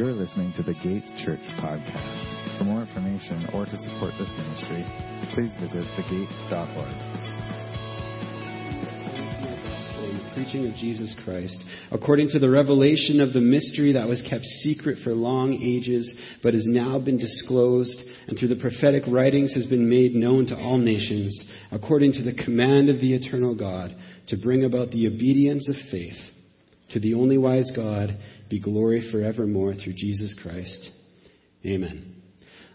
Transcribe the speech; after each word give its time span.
You're 0.00 0.12
listening 0.12 0.54
to 0.56 0.62
the 0.62 0.72
Gate 0.72 1.04
Church 1.22 1.44
podcast. 1.60 2.56
For 2.56 2.64
more 2.64 2.80
information 2.80 3.46
or 3.52 3.66
to 3.66 3.76
support 3.76 4.14
this 4.18 4.32
ministry, 4.32 4.82
please 5.34 5.50
visit 5.60 5.84
thegate.org. 5.92 6.96
preaching 10.34 10.66
of 10.66 10.74
Jesus 10.76 11.14
Christ, 11.22 11.62
according 11.90 12.30
to 12.30 12.38
the 12.38 12.48
revelation 12.48 13.20
of 13.20 13.34
the 13.34 13.42
mystery 13.42 13.92
that 13.92 14.08
was 14.08 14.22
kept 14.22 14.44
secret 14.62 14.96
for 15.04 15.12
long 15.12 15.52
ages, 15.52 16.10
but 16.42 16.54
has 16.54 16.64
now 16.66 16.98
been 16.98 17.18
disclosed, 17.18 18.00
and 18.26 18.38
through 18.38 18.48
the 18.48 18.56
prophetic 18.56 19.02
writings 19.06 19.52
has 19.52 19.66
been 19.66 19.86
made 19.86 20.14
known 20.14 20.46
to 20.46 20.56
all 20.56 20.78
nations, 20.78 21.38
according 21.72 22.14
to 22.14 22.22
the 22.22 22.42
command 22.42 22.88
of 22.88 23.02
the 23.02 23.12
eternal 23.12 23.54
God, 23.54 23.94
to 24.28 24.38
bring 24.38 24.64
about 24.64 24.92
the 24.92 25.06
obedience 25.08 25.68
of 25.68 25.76
faith. 25.90 26.16
To 26.92 27.00
the 27.00 27.14
only 27.14 27.38
wise 27.38 27.70
God 27.76 28.18
be 28.50 28.60
glory 28.60 29.08
forevermore 29.12 29.74
through 29.74 29.94
Jesus 29.96 30.34
Christ. 30.42 30.90
Amen. 31.64 32.16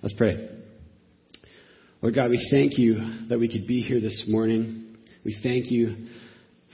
Let's 0.02 0.16
pray. 0.18 0.50
Lord 2.02 2.16
God, 2.16 2.30
we 2.30 2.48
thank 2.50 2.78
you 2.78 3.28
that 3.30 3.38
we 3.38 3.52
could 3.52 3.68
be 3.68 3.82
here 3.82 4.00
this 4.00 4.26
morning. 4.28 4.96
We 5.26 5.38
thank 5.44 5.70
you 5.70 6.08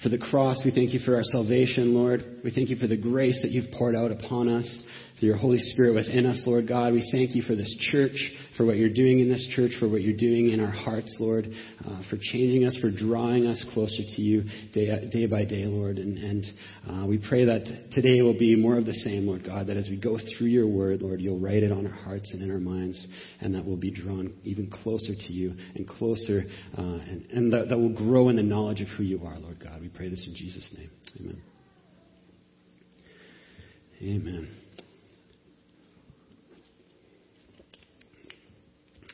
for 0.03 0.09
the 0.09 0.17
cross. 0.17 0.61
We 0.63 0.71
thank 0.71 0.93
you 0.93 0.99
for 0.99 1.15
our 1.15 1.23
salvation, 1.23 1.93
Lord. 1.95 2.41
We 2.43 2.51
thank 2.51 2.69
you 2.69 2.75
for 2.75 2.87
the 2.87 2.97
grace 2.97 3.39
that 3.41 3.51
you've 3.51 3.71
poured 3.77 3.95
out 3.95 4.11
upon 4.11 4.49
us 4.49 4.83
for 5.21 5.27
your 5.27 5.37
Holy 5.37 5.59
Spirit 5.59 5.93
within 5.93 6.25
us, 6.25 6.41
Lord 6.47 6.67
God. 6.67 6.93
We 6.93 7.07
thank 7.11 7.35
you 7.35 7.43
for 7.43 7.55
this 7.55 7.73
church, 7.91 8.31
for 8.57 8.65
what 8.65 8.77
you're 8.77 8.89
doing 8.89 9.19
in 9.19 9.29
this 9.29 9.47
church, 9.55 9.71
for 9.79 9.87
what 9.87 10.01
you're 10.01 10.17
doing 10.17 10.49
in 10.49 10.59
our 10.59 10.71
hearts, 10.71 11.15
Lord, 11.19 11.45
uh, 11.85 12.01
for 12.09 12.17
changing 12.19 12.65
us, 12.65 12.75
for 12.81 12.89
drawing 12.89 13.45
us 13.45 13.63
closer 13.71 14.01
to 14.01 14.21
you 14.21 14.41
day, 14.73 14.89
day 15.11 15.27
by 15.27 15.45
day, 15.45 15.65
Lord. 15.65 15.99
And, 15.99 16.17
and 16.17 16.45
uh, 16.89 17.05
we 17.05 17.23
pray 17.29 17.45
that 17.45 17.91
today 17.91 18.23
will 18.23 18.37
be 18.37 18.55
more 18.55 18.79
of 18.79 18.87
the 18.87 18.95
same, 18.95 19.27
Lord 19.27 19.45
God, 19.45 19.67
that 19.67 19.77
as 19.77 19.87
we 19.89 20.01
go 20.01 20.17
through 20.17 20.47
your 20.47 20.67
word, 20.67 21.03
Lord, 21.03 21.21
you'll 21.21 21.39
write 21.39 21.61
it 21.61 21.71
on 21.71 21.85
our 21.85 21.93
hearts 21.93 22.31
and 22.33 22.41
in 22.41 22.49
our 22.49 22.59
minds, 22.59 23.07
and 23.41 23.53
that 23.53 23.63
we'll 23.63 23.77
be 23.77 23.91
drawn 23.91 24.33
even 24.43 24.71
closer 24.71 25.13
to 25.13 25.33
you 25.33 25.53
and 25.75 25.87
closer, 25.87 26.41
uh, 26.79 26.81
and, 26.81 27.27
and 27.29 27.53
that, 27.53 27.69
that 27.69 27.77
will 27.77 27.93
grow 27.93 28.29
in 28.29 28.37
the 28.37 28.41
knowledge 28.41 28.81
of 28.81 28.87
who 28.97 29.03
you 29.03 29.21
are, 29.23 29.37
Lord 29.37 29.59
God. 29.63 29.81
We 29.81 29.89
pray 29.89 30.09
this 30.09 30.25
in 30.27 30.33
Jesus' 30.33 30.67
name. 30.75 30.89
Amen. 31.19 31.41
Amen. 34.01 34.60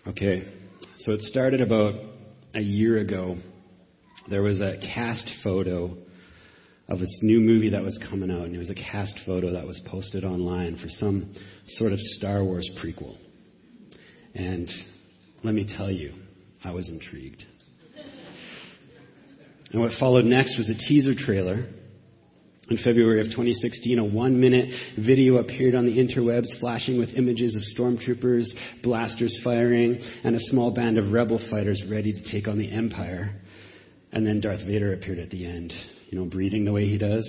Okay, 0.07 0.45
so 0.99 1.11
it 1.11 1.19
started 1.23 1.59
about 1.59 1.95
a 2.55 2.61
year 2.61 2.99
ago. 2.99 3.35
There 4.29 4.41
was 4.41 4.61
a 4.61 4.77
cast 4.77 5.29
photo 5.43 5.97
of 6.87 6.99
this 6.99 7.19
new 7.23 7.41
movie 7.41 7.71
that 7.71 7.83
was 7.83 8.01
coming 8.09 8.31
out, 8.31 8.43
and 8.43 8.55
it 8.55 8.57
was 8.57 8.69
a 8.69 8.75
cast 8.75 9.19
photo 9.25 9.51
that 9.51 9.67
was 9.67 9.81
posted 9.85 10.23
online 10.23 10.77
for 10.77 10.87
some 10.87 11.35
sort 11.67 11.91
of 11.91 11.99
Star 11.99 12.41
Wars 12.41 12.69
prequel. 12.81 13.17
And 14.33 14.69
let 15.43 15.53
me 15.53 15.67
tell 15.77 15.91
you, 15.91 16.13
I 16.63 16.71
was 16.71 16.89
intrigued. 16.89 17.43
And 19.73 19.81
what 19.81 19.91
followed 19.99 20.23
next 20.23 20.57
was 20.57 20.69
a 20.69 20.87
teaser 20.87 21.15
trailer 21.17 21.67
in 22.69 22.77
February 22.77 23.21
of 23.21 23.27
2016, 23.27 23.99
a 23.99 24.05
one 24.05 24.39
minute 24.39 24.69
video 24.97 25.37
appeared 25.37 25.73
on 25.73 25.85
the 25.85 25.97
interwebs 25.97 26.47
flashing 26.59 26.99
with 26.99 27.09
images 27.15 27.55
of 27.55 27.61
stormtroopers, 27.77 28.45
blasters 28.83 29.39
firing, 29.43 29.97
and 30.23 30.35
a 30.35 30.39
small 30.39 30.73
band 30.73 30.97
of 30.97 31.13
rebel 31.13 31.39
fighters 31.49 31.81
ready 31.89 32.11
to 32.11 32.31
take 32.31 32.47
on 32.47 32.57
the 32.57 32.69
Empire. 32.71 33.31
And 34.11 34.25
then 34.25 34.41
Darth 34.41 34.65
Vader 34.65 34.93
appeared 34.93 35.19
at 35.19 35.29
the 35.29 35.45
end, 35.45 35.73
you 36.09 36.19
know, 36.19 36.25
breathing 36.25 36.65
the 36.65 36.73
way 36.73 36.85
he 36.85 36.97
does. 36.97 37.25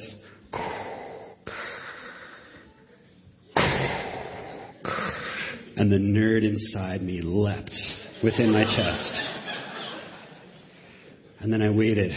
And 5.77 5.93
the 5.93 5.99
nerd 5.99 6.43
inside 6.43 7.03
me 7.03 7.21
leapt 7.23 7.77
within 8.25 8.51
my 8.51 8.65
chest. 8.65 9.21
And 11.41 11.53
then 11.53 11.63
I 11.63 11.71
waited 11.71 12.11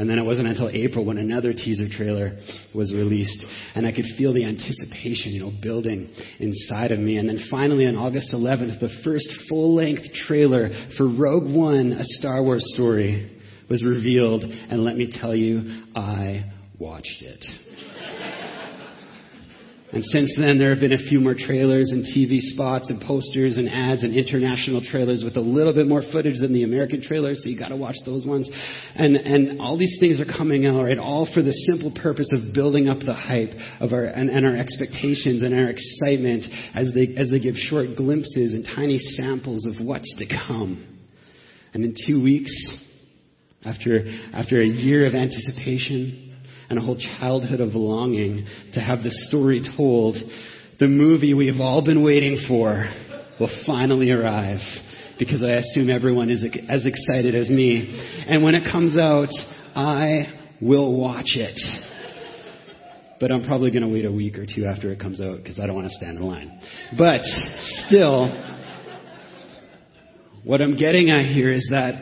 and 0.00 0.08
then 0.08 0.18
it 0.18 0.24
wasn't 0.24 0.48
until 0.48 0.70
April 0.70 1.04
when 1.04 1.18
another 1.18 1.52
teaser 1.52 1.86
trailer 1.86 2.38
was 2.74 2.90
released, 2.90 3.44
and 3.74 3.86
I 3.86 3.92
could 3.92 4.06
feel 4.16 4.32
the 4.32 4.46
anticipation, 4.46 5.32
you 5.32 5.42
know, 5.42 5.52
building 5.60 6.08
inside 6.38 6.90
of 6.90 6.98
me. 6.98 7.18
And 7.18 7.28
then 7.28 7.38
finally, 7.50 7.86
on 7.86 7.96
August 7.96 8.32
11th, 8.32 8.80
the 8.80 8.88
first 9.04 9.28
full-length 9.50 10.14
trailer 10.26 10.70
for 10.96 11.06
Rogue 11.06 11.54
One, 11.54 11.92
a 11.92 12.02
Star 12.02 12.42
Wars 12.42 12.64
story, 12.74 13.30
was 13.68 13.84
revealed. 13.84 14.42
And 14.42 14.84
let 14.84 14.96
me 14.96 15.12
tell 15.20 15.34
you, 15.34 15.84
I 15.94 16.50
watched 16.78 17.20
it. 17.20 17.44
And 19.92 20.04
since 20.04 20.32
then, 20.38 20.58
there 20.58 20.70
have 20.70 20.78
been 20.78 20.92
a 20.92 21.08
few 21.08 21.18
more 21.18 21.34
trailers 21.34 21.90
and 21.90 22.04
TV 22.04 22.38
spots 22.38 22.90
and 22.90 23.00
posters 23.02 23.56
and 23.56 23.68
ads 23.68 24.04
and 24.04 24.16
international 24.16 24.82
trailers 24.82 25.24
with 25.24 25.36
a 25.36 25.40
little 25.40 25.74
bit 25.74 25.88
more 25.88 26.02
footage 26.12 26.38
than 26.38 26.52
the 26.52 26.62
American 26.62 27.02
trailers, 27.02 27.42
so 27.42 27.48
you 27.48 27.58
gotta 27.58 27.74
watch 27.74 27.96
those 28.06 28.24
ones. 28.24 28.48
And, 28.94 29.16
and 29.16 29.60
all 29.60 29.76
these 29.76 29.96
things 29.98 30.20
are 30.20 30.24
coming 30.38 30.64
out, 30.64 30.84
right? 30.84 30.98
All 30.98 31.28
for 31.34 31.42
the 31.42 31.52
simple 31.52 31.92
purpose 32.00 32.28
of 32.32 32.54
building 32.54 32.88
up 32.88 33.00
the 33.00 33.14
hype 33.14 33.50
of 33.80 33.92
our, 33.92 34.04
and, 34.04 34.30
and 34.30 34.46
our 34.46 34.56
expectations 34.56 35.42
and 35.42 35.52
our 35.58 35.68
excitement 35.68 36.44
as 36.72 36.92
they, 36.94 37.12
as 37.16 37.28
they 37.30 37.40
give 37.40 37.56
short 37.56 37.96
glimpses 37.96 38.54
and 38.54 38.64
tiny 38.64 38.98
samples 38.98 39.66
of 39.66 39.84
what's 39.84 40.14
to 40.18 40.26
come. 40.46 40.86
And 41.74 41.84
in 41.84 41.94
two 42.06 42.22
weeks, 42.22 42.52
after, 43.64 44.04
after 44.32 44.60
a 44.60 44.66
year 44.66 45.04
of 45.04 45.14
anticipation, 45.14 46.29
and 46.70 46.78
a 46.78 46.82
whole 46.82 46.96
childhood 46.96 47.60
of 47.60 47.74
longing 47.74 48.46
to 48.74 48.80
have 48.80 49.02
the 49.02 49.10
story 49.10 49.60
told, 49.76 50.16
the 50.78 50.86
movie 50.86 51.34
we've 51.34 51.60
all 51.60 51.84
been 51.84 52.02
waiting 52.02 52.44
for 52.46 52.88
will 53.40 53.50
finally 53.66 54.12
arrive 54.12 54.60
because 55.18 55.44
I 55.44 55.54
assume 55.54 55.90
everyone 55.90 56.30
is 56.30 56.46
as 56.68 56.86
excited 56.86 57.34
as 57.34 57.50
me. 57.50 57.86
And 58.26 58.44
when 58.44 58.54
it 58.54 58.70
comes 58.70 58.96
out, 58.96 59.28
I 59.74 60.32
will 60.62 60.96
watch 60.96 61.34
it. 61.34 61.58
But 63.18 63.32
I'm 63.32 63.44
probably 63.44 63.70
going 63.70 63.82
to 63.82 63.88
wait 63.88 64.06
a 64.06 64.12
week 64.12 64.38
or 64.38 64.46
two 64.46 64.64
after 64.64 64.92
it 64.92 65.00
comes 65.00 65.20
out 65.20 65.38
because 65.38 65.58
I 65.60 65.66
don't 65.66 65.74
want 65.74 65.88
to 65.88 65.94
stand 65.94 66.18
in 66.18 66.22
line. 66.22 66.58
But 66.96 67.22
still, 67.24 68.28
what 70.44 70.62
I'm 70.62 70.76
getting 70.76 71.10
at 71.10 71.26
here 71.26 71.52
is 71.52 71.68
that 71.70 71.94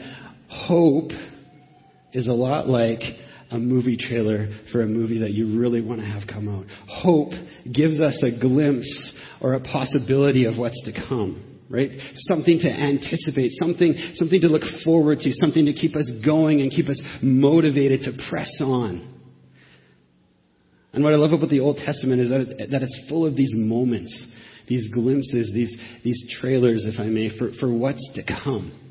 hope 0.48 1.10
is 2.12 2.28
a 2.28 2.32
lot 2.32 2.68
like 2.68 3.00
a 3.50 3.58
movie 3.58 3.96
trailer 3.96 4.48
for 4.72 4.82
a 4.82 4.86
movie 4.86 5.20
that 5.20 5.30
you 5.30 5.58
really 5.58 5.80
want 5.80 6.00
to 6.00 6.06
have 6.06 6.22
come 6.28 6.48
out. 6.48 6.66
Hope 6.86 7.32
gives 7.72 8.00
us 8.00 8.22
a 8.22 8.38
glimpse 8.38 9.16
or 9.40 9.54
a 9.54 9.60
possibility 9.60 10.44
of 10.44 10.58
what's 10.58 10.82
to 10.84 10.92
come 10.92 11.44
right? 11.70 11.90
Something 12.14 12.60
to 12.60 12.68
anticipate, 12.70 13.50
something, 13.52 13.94
something 14.14 14.40
to 14.40 14.48
look 14.48 14.62
forward 14.84 15.18
to, 15.18 15.32
something 15.34 15.66
to 15.66 15.74
keep 15.74 15.96
us 15.96 16.10
going 16.24 16.62
and 16.62 16.70
keep 16.70 16.88
us 16.88 16.98
motivated 17.22 18.00
to 18.02 18.12
press 18.30 18.50
on. 18.64 19.20
And 20.92 21.04
what 21.04 21.12
I 21.12 21.16
love 21.16 21.32
about 21.32 21.50
the 21.50 21.60
Old 21.60 21.76
Testament 21.76 22.20
is 22.22 22.30
that, 22.30 22.40
it, 22.40 22.70
that 22.70 22.82
it's 22.82 23.06
full 23.08 23.26
of 23.26 23.36
these 23.36 23.52
moments, 23.54 24.32
these 24.66 24.88
glimpses, 24.92 25.52
these, 25.52 25.76
these 26.02 26.34
trailers, 26.40 26.86
if 26.86 26.98
I 26.98 27.04
may, 27.04 27.36
for, 27.36 27.50
for 27.60 27.70
what's 27.70 28.08
to 28.14 28.22
come 28.24 28.87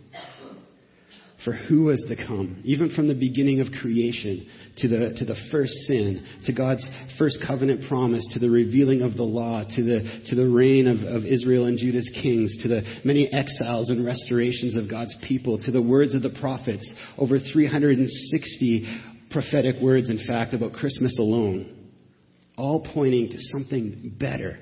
for 1.46 1.54
who 1.54 1.84
was 1.84 2.04
to 2.10 2.16
come, 2.16 2.62
even 2.66 2.94
from 2.96 3.08
the 3.08 3.14
beginning 3.14 3.62
of 3.62 3.68
creation 3.80 4.48
to 4.78 4.88
the, 4.88 5.14
to 5.18 5.26
the 5.26 5.36
first 5.52 5.72
sin, 5.86 6.26
to 6.46 6.54
God's 6.54 6.88
first 7.20 7.38
covenant 7.46 7.88
promise, 7.88 8.26
to 8.34 8.40
the 8.40 8.50
revealing 8.50 9.02
of 9.02 9.16
the 9.16 9.24
law, 9.24 9.64
to 9.64 9.84
the, 9.84 10.24
to 10.30 10.36
the 10.36 10.50
reign 10.50 10.88
of, 10.88 10.98
of 11.02 11.26
Israel 11.26 11.66
and 11.66 11.78
Judah's 11.78 12.10
kings, 12.22 12.58
to 12.64 12.68
the 12.68 12.82
many 13.06 13.32
exiles 13.32 13.90
and 13.92 14.06
restorations 14.06 14.76
of 14.76 14.90
God's 14.90 15.16
people, 15.28 15.60
to 15.60 15.72
the 15.72 15.82
words 15.82 16.16
of 16.16 16.24
the 16.24 16.36
prophets, 16.40 16.92
over 17.18 17.38
360 17.38 19.02
prophetic 19.30 19.76
words, 19.82 20.10
in 20.10 20.26
fact, 20.26 20.54
about 20.56 20.74
Christmas 20.74 21.18
alone, 21.20 21.92
all 22.58 22.86
pointing 22.94 23.30
to 23.30 23.38
something 23.54 24.16
better 24.20 24.58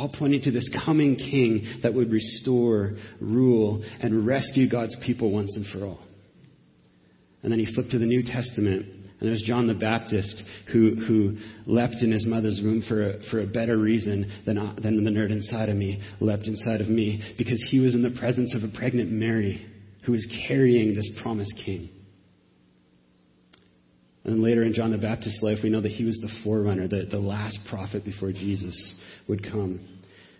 all 0.00 0.08
pointing 0.18 0.40
to 0.40 0.50
this 0.50 0.66
coming 0.86 1.14
king 1.14 1.80
that 1.82 1.92
would 1.92 2.10
restore, 2.10 2.92
rule, 3.20 3.84
and 4.00 4.26
rescue 4.26 4.68
God's 4.68 4.96
people 5.04 5.30
once 5.30 5.54
and 5.54 5.66
for 5.66 5.86
all. 5.86 6.00
And 7.42 7.52
then 7.52 7.58
he 7.58 7.72
flipped 7.74 7.90
to 7.90 7.98
the 7.98 8.06
New 8.06 8.22
Testament, 8.22 8.86
and 8.86 9.28
there's 9.28 9.42
John 9.46 9.66
the 9.66 9.74
Baptist 9.74 10.42
who, 10.72 10.94
who 11.06 11.36
leapt 11.66 11.96
in 12.00 12.10
his 12.10 12.26
mother's 12.26 12.60
womb 12.64 12.82
for 12.88 13.10
a, 13.10 13.22
for 13.30 13.40
a 13.40 13.46
better 13.46 13.76
reason 13.76 14.42
than, 14.46 14.56
than 14.82 15.04
the 15.04 15.10
nerd 15.10 15.30
inside 15.30 15.68
of 15.68 15.76
me 15.76 16.02
leapt 16.20 16.46
inside 16.46 16.80
of 16.80 16.88
me, 16.88 17.20
because 17.36 17.62
he 17.68 17.78
was 17.78 17.94
in 17.94 18.00
the 18.00 18.18
presence 18.18 18.54
of 18.54 18.62
a 18.62 18.74
pregnant 18.78 19.10
Mary 19.10 19.66
who 20.06 20.12
was 20.12 20.26
carrying 20.48 20.94
this 20.94 21.10
promised 21.22 21.60
king. 21.62 21.90
And 24.24 24.42
later 24.42 24.62
in 24.62 24.72
John 24.72 24.92
the 24.92 24.98
Baptist's 24.98 25.42
life, 25.42 25.58
we 25.62 25.68
know 25.68 25.80
that 25.82 25.92
he 25.92 26.04
was 26.04 26.16
the 26.18 26.30
forerunner, 26.42 26.88
the, 26.88 27.06
the 27.10 27.18
last 27.18 27.58
prophet 27.68 28.02
before 28.02 28.32
Jesus 28.32 28.98
would 29.28 29.42
come. 29.42 29.86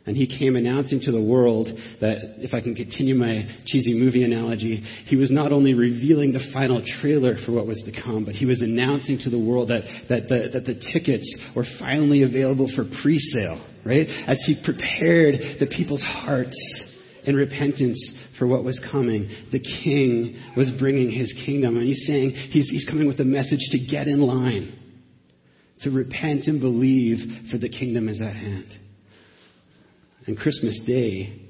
And 0.06 0.16
he 0.16 0.26
came 0.26 0.56
announcing 0.56 1.00
to 1.02 1.12
the 1.12 1.22
world 1.22 1.68
that, 2.00 2.42
if 2.42 2.54
I 2.54 2.60
can 2.60 2.74
continue 2.74 3.14
my 3.14 3.44
cheesy 3.66 3.94
movie 3.94 4.24
analogy, 4.24 4.82
he 5.06 5.16
was 5.16 5.30
not 5.30 5.52
only 5.52 5.74
revealing 5.74 6.32
the 6.32 6.40
final 6.54 6.82
trailer 7.00 7.36
for 7.44 7.52
what 7.52 7.66
was 7.66 7.82
to 7.84 8.02
come, 8.02 8.24
but 8.24 8.34
he 8.34 8.46
was 8.46 8.62
announcing 8.62 9.18
to 9.24 9.30
the 9.30 9.38
world 9.38 9.68
that, 9.68 9.82
that, 10.08 10.28
the, 10.28 10.48
that 10.54 10.64
the 10.64 10.80
tickets 10.92 11.28
were 11.54 11.66
finally 11.78 12.22
available 12.22 12.68
for 12.74 12.84
pre-sale, 13.02 13.64
right? 13.84 14.08
As 14.26 14.42
he 14.46 14.60
prepared 14.64 15.60
the 15.60 15.66
people's 15.66 16.02
hearts 16.02 16.56
in 17.24 17.36
repentance 17.36 18.18
for 18.38 18.46
what 18.46 18.64
was 18.64 18.82
coming. 18.90 19.28
The 19.52 19.60
king 19.60 20.34
was 20.56 20.72
bringing 20.80 21.10
his 21.10 21.32
kingdom, 21.44 21.76
and 21.76 21.86
he's 21.86 22.06
saying 22.06 22.30
he's, 22.30 22.70
he's 22.70 22.86
coming 22.86 23.06
with 23.06 23.20
a 23.20 23.24
message 23.24 23.60
to 23.70 23.78
get 23.78 24.08
in 24.08 24.20
line, 24.20 24.79
to 25.82 25.90
repent 25.90 26.44
and 26.46 26.60
believe, 26.60 27.50
for 27.50 27.58
the 27.58 27.68
kingdom 27.68 28.08
is 28.08 28.20
at 28.20 28.34
hand. 28.34 28.66
And 30.26 30.36
Christmas 30.36 30.80
Day, 30.86 31.40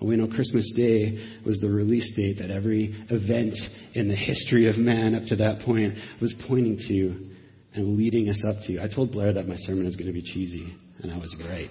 well, 0.00 0.08
we 0.08 0.16
know 0.16 0.26
Christmas 0.26 0.72
Day 0.76 1.40
was 1.44 1.60
the 1.60 1.70
release 1.70 2.12
date 2.16 2.38
that 2.40 2.50
every 2.50 2.94
event 3.10 3.54
in 3.94 4.08
the 4.08 4.16
history 4.16 4.68
of 4.68 4.76
man 4.76 5.14
up 5.14 5.24
to 5.28 5.36
that 5.36 5.60
point 5.60 5.94
was 6.20 6.34
pointing 6.48 6.78
to 6.88 7.30
and 7.74 7.96
leading 7.96 8.28
us 8.28 8.42
up 8.46 8.56
to. 8.66 8.82
I 8.82 8.92
told 8.92 9.12
Blair 9.12 9.32
that 9.32 9.46
my 9.46 9.56
sermon 9.56 9.86
is 9.86 9.94
going 9.94 10.08
to 10.08 10.12
be 10.12 10.22
cheesy, 10.22 10.74
and 11.02 11.12
I 11.12 11.18
was 11.18 11.34
right. 11.48 11.70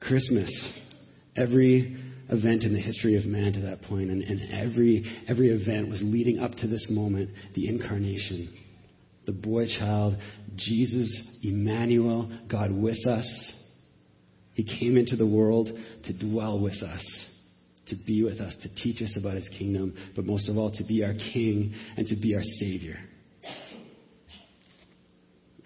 Christmas, 0.00 0.50
every 1.34 1.96
event 2.28 2.64
in 2.64 2.74
the 2.74 2.80
history 2.80 3.16
of 3.16 3.24
man 3.24 3.54
to 3.54 3.60
that 3.62 3.80
point, 3.82 4.10
and, 4.10 4.22
and 4.22 4.52
every, 4.52 5.04
every 5.26 5.48
event 5.48 5.88
was 5.88 6.02
leading 6.02 6.40
up 6.40 6.52
to 6.56 6.66
this 6.66 6.86
moment, 6.90 7.30
the 7.54 7.68
incarnation 7.68 8.52
the 9.26 9.32
boy 9.32 9.66
child, 9.66 10.16
Jesus, 10.56 11.38
Emmanuel, 11.42 12.30
God 12.50 12.70
with 12.70 13.06
us. 13.06 13.52
He 14.54 14.64
came 14.64 14.96
into 14.96 15.16
the 15.16 15.26
world 15.26 15.68
to 16.04 16.12
dwell 16.12 16.60
with 16.60 16.82
us, 16.82 17.26
to 17.86 17.96
be 18.06 18.22
with 18.22 18.40
us, 18.40 18.56
to 18.62 18.74
teach 18.76 19.02
us 19.02 19.16
about 19.18 19.34
his 19.34 19.48
kingdom, 19.58 19.94
but 20.14 20.24
most 20.24 20.48
of 20.48 20.56
all, 20.56 20.70
to 20.72 20.84
be 20.84 21.02
our 21.02 21.14
king 21.32 21.74
and 21.96 22.06
to 22.06 22.16
be 22.16 22.34
our 22.34 22.42
savior. 22.42 22.96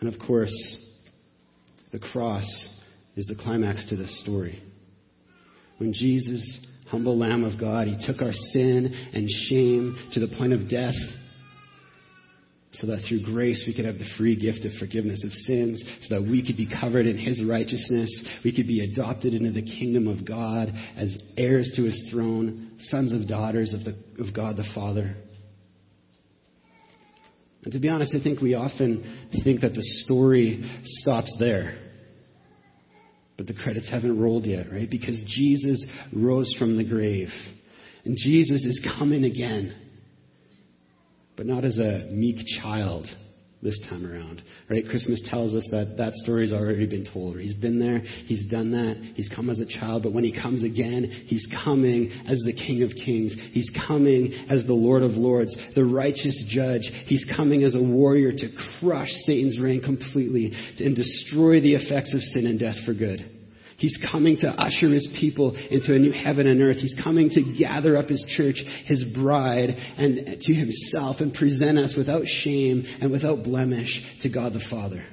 And 0.01 0.13
of 0.13 0.19
course, 0.27 0.55
the 1.93 1.99
cross 1.99 2.47
is 3.17 3.27
the 3.27 3.35
climax 3.35 3.87
to 3.89 3.97
this 3.97 4.23
story. 4.23 4.63
When 5.79 5.93
Jesus, 5.93 6.67
humble 6.89 7.19
Lamb 7.19 7.45
of 7.45 7.59
God, 7.59 7.89
he 7.89 7.97
took 8.07 8.23
our 8.23 8.33
sin 8.33 9.11
and 9.13 9.29
shame 9.49 9.97
to 10.13 10.21
the 10.21 10.35
point 10.37 10.53
of 10.53 10.71
death 10.71 10.95
so 12.81 12.87
that 12.87 13.03
through 13.09 13.25
grace 13.25 13.65
we 13.67 13.75
could 13.75 13.85
have 13.85 13.99
the 13.99 14.09
free 14.17 14.37
gift 14.37 14.65
of 14.65 14.73
forgiveness 14.79 15.25
of 15.25 15.33
sins, 15.33 15.83
so 16.03 16.15
that 16.15 16.23
we 16.23 16.45
could 16.47 16.57
be 16.57 16.69
covered 16.69 17.07
in 17.07 17.19
His 17.19 17.45
righteousness, 17.45 18.25
we 18.45 18.55
could 18.55 18.67
be 18.67 18.81
adopted 18.81 19.35
into 19.35 19.51
the 19.51 19.63
kingdom 19.63 20.07
of 20.07 20.27
God 20.27 20.69
as 20.97 21.17
heirs 21.37 21.73
to 21.77 21.83
His 21.83 22.09
throne, 22.13 22.73
sons 22.79 23.13
of 23.13 23.29
daughters 23.29 23.75
of, 23.75 23.85
the, 23.85 24.25
of 24.25 24.35
God 24.35 24.57
the 24.57 24.69
Father. 24.75 25.17
And 27.65 27.73
to 27.73 27.81
be 27.81 27.89
honest, 27.89 28.15
I 28.15 28.23
think 28.23 28.41
we 28.41 28.55
often 28.55 29.29
think 29.43 29.63
that 29.63 29.75
the 29.75 29.83
story 30.05 30.63
stops 30.85 31.37
there. 31.41 31.77
But 33.37 33.47
the 33.47 33.55
credits 33.55 33.91
haven't 33.91 34.21
rolled 34.21 34.47
yet, 34.47 34.71
right? 34.71 34.89
Because 34.89 35.17
Jesus 35.27 35.85
rose 36.15 36.53
from 36.59 36.77
the 36.77 36.85
grave. 36.85 37.29
And 38.05 38.17
Jesus 38.17 38.65
is 38.65 38.85
coming 38.99 39.25
again 39.25 39.88
but 41.39 41.47
not 41.47 41.65
as 41.65 41.79
a 41.79 42.09
meek 42.11 42.45
child 42.61 43.07
this 43.63 43.81
time 43.89 44.05
around. 44.05 44.43
Right? 44.69 44.85
Christmas 44.89 45.23
tells 45.31 45.55
us 45.55 45.67
that 45.71 45.95
that 45.97 46.13
story's 46.15 46.53
already 46.53 46.87
been 46.87 47.09
told. 47.13 47.39
He's 47.39 47.55
been 47.55 47.79
there, 47.79 48.01
he's 48.01 48.45
done 48.51 48.73
that, 48.73 49.15
he's 49.15 49.31
come 49.35 49.49
as 49.49 49.61
a 49.61 49.67
child, 49.67 50.03
but 50.03 50.13
when 50.13 50.25
he 50.25 50.33
comes 50.33 50.63
again, 50.63 51.05
he's 51.27 51.47
coming 51.65 52.11
as 52.29 52.43
the 52.45 52.53
King 52.53 52.83
of 52.83 52.91
Kings. 52.91 53.35
He's 53.53 53.71
coming 53.87 54.33
as 54.51 54.67
the 54.67 54.75
Lord 54.75 55.03
of 55.03 55.13
Lords, 55.13 55.57
the 55.75 55.85
righteous 55.85 56.45
judge. 56.49 56.91
He's 57.07 57.25
coming 57.37 57.63
as 57.63 57.75
a 57.75 57.83
warrior 57.83 58.33
to 58.33 58.49
crush 58.81 59.11
Satan's 59.25 59.59
reign 59.61 59.81
completely 59.81 60.53
and 60.79 60.95
destroy 60.95 61.61
the 61.61 61.75
effects 61.75 62.15
of 62.15 62.21
sin 62.21 62.47
and 62.47 62.59
death 62.59 62.77
for 62.85 62.95
good. 62.95 63.38
He's 63.79 63.97
coming 64.11 64.37
to 64.39 64.49
usher 64.49 64.89
his 64.89 65.09
people 65.21 65.55
into 65.71 65.95
a 65.95 66.01
new 66.01 66.11
heaven 66.11 66.49
and 66.49 66.61
earth. 66.61 66.79
He's 66.79 66.97
coming 67.03 67.31
to 67.31 67.55
gather 67.57 67.97
up 67.97 68.09
his 68.09 68.25
church, 68.37 68.57
his 68.87 69.05
bride, 69.15 69.71
and 69.71 70.41
to 70.41 70.53
himself 70.53 71.19
and 71.21 71.33
present 71.33 71.79
us 71.79 71.95
without 71.97 72.25
shame 72.27 72.83
and 73.01 73.13
without 73.13 73.45
blemish 73.45 74.03
to 74.23 74.31
God 74.31 74.53
the 74.53 74.65
Father. 74.69 75.05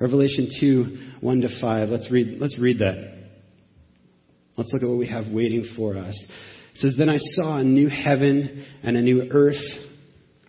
Revelation 0.00 0.50
2, 0.58 1.12
1 1.20 1.40
to 1.42 1.60
5. 1.60 1.88
Let's 1.88 2.10
read, 2.10 2.40
let's 2.40 2.58
read 2.58 2.80
that. 2.80 3.28
Let's 4.56 4.72
look 4.72 4.82
at 4.82 4.88
what 4.88 4.98
we 4.98 5.06
have 5.06 5.32
waiting 5.32 5.64
for 5.76 5.96
us. 5.96 6.26
It 6.74 6.78
says, 6.78 6.96
Then 6.98 7.08
I 7.08 7.18
saw 7.18 7.58
a 7.58 7.64
new 7.64 7.88
heaven 7.88 8.66
and 8.82 8.96
a 8.96 9.02
new 9.02 9.28
earth. 9.30 9.54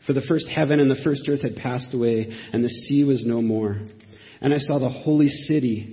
For 0.07 0.13
the 0.13 0.25
first 0.27 0.47
heaven 0.47 0.79
and 0.79 0.89
the 0.89 1.01
first 1.03 1.29
earth 1.29 1.43
had 1.43 1.57
passed 1.57 1.93
away, 1.93 2.27
and 2.51 2.63
the 2.63 2.69
sea 2.69 3.03
was 3.03 3.23
no 3.23 3.39
more. 3.43 3.77
And 4.41 4.51
I 4.51 4.57
saw 4.57 4.79
the 4.79 4.89
holy 4.89 5.29
city 5.29 5.92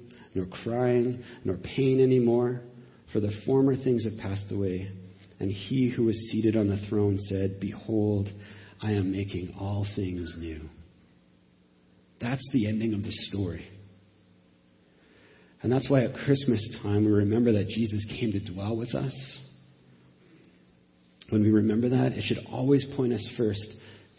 nor 0.33 0.45
crying, 0.45 1.23
nor 1.43 1.57
pain 1.57 2.01
anymore, 2.01 2.61
for 3.11 3.19
the 3.19 3.31
former 3.45 3.75
things 3.75 4.05
have 4.05 4.19
passed 4.19 4.51
away. 4.51 4.91
And 5.39 5.51
he 5.51 5.89
who 5.89 6.05
was 6.05 6.15
seated 6.31 6.55
on 6.55 6.69
the 6.69 6.77
throne 6.87 7.17
said, 7.17 7.59
Behold, 7.59 8.29
I 8.81 8.91
am 8.91 9.11
making 9.11 9.55
all 9.59 9.85
things 9.95 10.35
new. 10.39 10.61
That's 12.19 12.47
the 12.53 12.67
ending 12.67 12.93
of 12.93 13.03
the 13.03 13.11
story. 13.11 13.67
And 15.63 15.71
that's 15.71 15.89
why 15.89 16.03
at 16.03 16.15
Christmas 16.25 16.79
time 16.81 17.05
we 17.05 17.11
remember 17.11 17.53
that 17.53 17.67
Jesus 17.67 18.05
came 18.19 18.31
to 18.31 18.53
dwell 18.53 18.77
with 18.77 18.95
us. 18.95 19.39
When 21.29 21.43
we 21.43 21.51
remember 21.51 21.89
that, 21.89 22.13
it 22.13 22.23
should 22.23 22.45
always 22.51 22.85
point 22.95 23.13
us 23.13 23.27
first 23.37 23.65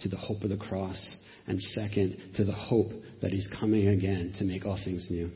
to 0.03 0.09
the 0.09 0.17
hope 0.17 0.43
of 0.43 0.51
the 0.51 0.57
cross, 0.57 1.17
and 1.47 1.61
second, 1.61 2.17
to 2.37 2.45
the 2.45 2.53
hope 2.53 2.89
that 3.21 3.33
He's 3.33 3.49
coming 3.61 3.89
again 3.89 4.35
to 4.39 4.45
make 4.45 4.65
all 4.65 4.79
things 4.83 5.07
new. 5.11 5.31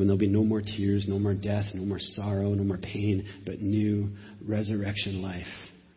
When 0.00 0.08
there'll 0.08 0.18
be 0.18 0.26
no 0.26 0.42
more 0.42 0.62
tears, 0.62 1.04
no 1.06 1.18
more 1.18 1.34
death, 1.34 1.66
no 1.74 1.84
more 1.84 1.98
sorrow, 2.00 2.54
no 2.54 2.64
more 2.64 2.78
pain, 2.78 3.22
but 3.44 3.60
new 3.60 4.08
resurrection 4.48 5.20
life 5.20 5.44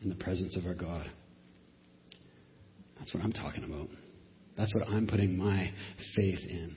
in 0.01 0.09
the 0.09 0.15
presence 0.15 0.57
of 0.57 0.65
our 0.65 0.73
God. 0.73 1.09
That's 2.99 3.13
what 3.13 3.23
I'm 3.23 3.31
talking 3.31 3.63
about. 3.63 3.87
That's 4.57 4.75
what 4.75 4.89
I'm 4.89 5.07
putting 5.07 5.37
my 5.37 5.71
faith 6.17 6.39
in. 6.49 6.75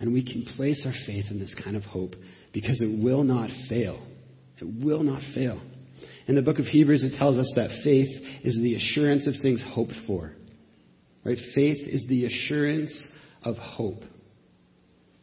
And 0.00 0.14
we 0.14 0.24
can 0.24 0.46
place 0.56 0.82
our 0.86 0.94
faith 1.04 1.26
in 1.30 1.38
this 1.38 1.54
kind 1.62 1.76
of 1.76 1.82
hope 1.82 2.14
because 2.54 2.80
it 2.80 3.04
will 3.04 3.22
not 3.22 3.50
fail. 3.68 4.02
It 4.58 4.82
will 4.82 5.02
not 5.02 5.20
fail. 5.34 5.60
In 6.26 6.36
the 6.36 6.42
book 6.42 6.58
of 6.58 6.64
Hebrews, 6.64 7.04
it 7.04 7.18
tells 7.18 7.36
us 7.36 7.52
that 7.54 7.82
faith 7.84 8.08
is 8.42 8.58
the 8.62 8.76
assurance 8.76 9.26
of 9.26 9.34
things 9.42 9.62
hoped 9.74 9.92
for. 10.06 10.32
Right? 11.22 11.38
Faith 11.54 11.86
is 11.86 12.06
the 12.08 12.24
assurance 12.24 13.06
of 13.42 13.56
hope. 13.56 14.00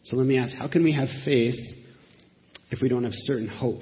So 0.03 0.17
let 0.17 0.25
me 0.25 0.37
ask 0.37 0.55
how 0.55 0.67
can 0.67 0.83
we 0.83 0.93
have 0.93 1.07
faith 1.25 1.55
if 2.71 2.81
we 2.81 2.89
don't 2.89 3.03
have 3.03 3.13
certain 3.13 3.47
hope? 3.47 3.81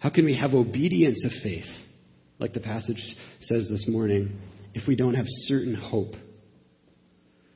How 0.00 0.10
can 0.10 0.24
we 0.24 0.36
have 0.36 0.54
obedience 0.54 1.24
of 1.24 1.30
faith, 1.42 1.66
like 2.38 2.52
the 2.52 2.60
passage 2.60 3.16
says 3.40 3.68
this 3.68 3.86
morning, 3.88 4.38
if 4.74 4.86
we 4.86 4.96
don't 4.96 5.14
have 5.14 5.26
certain 5.26 5.74
hope? 5.74 6.12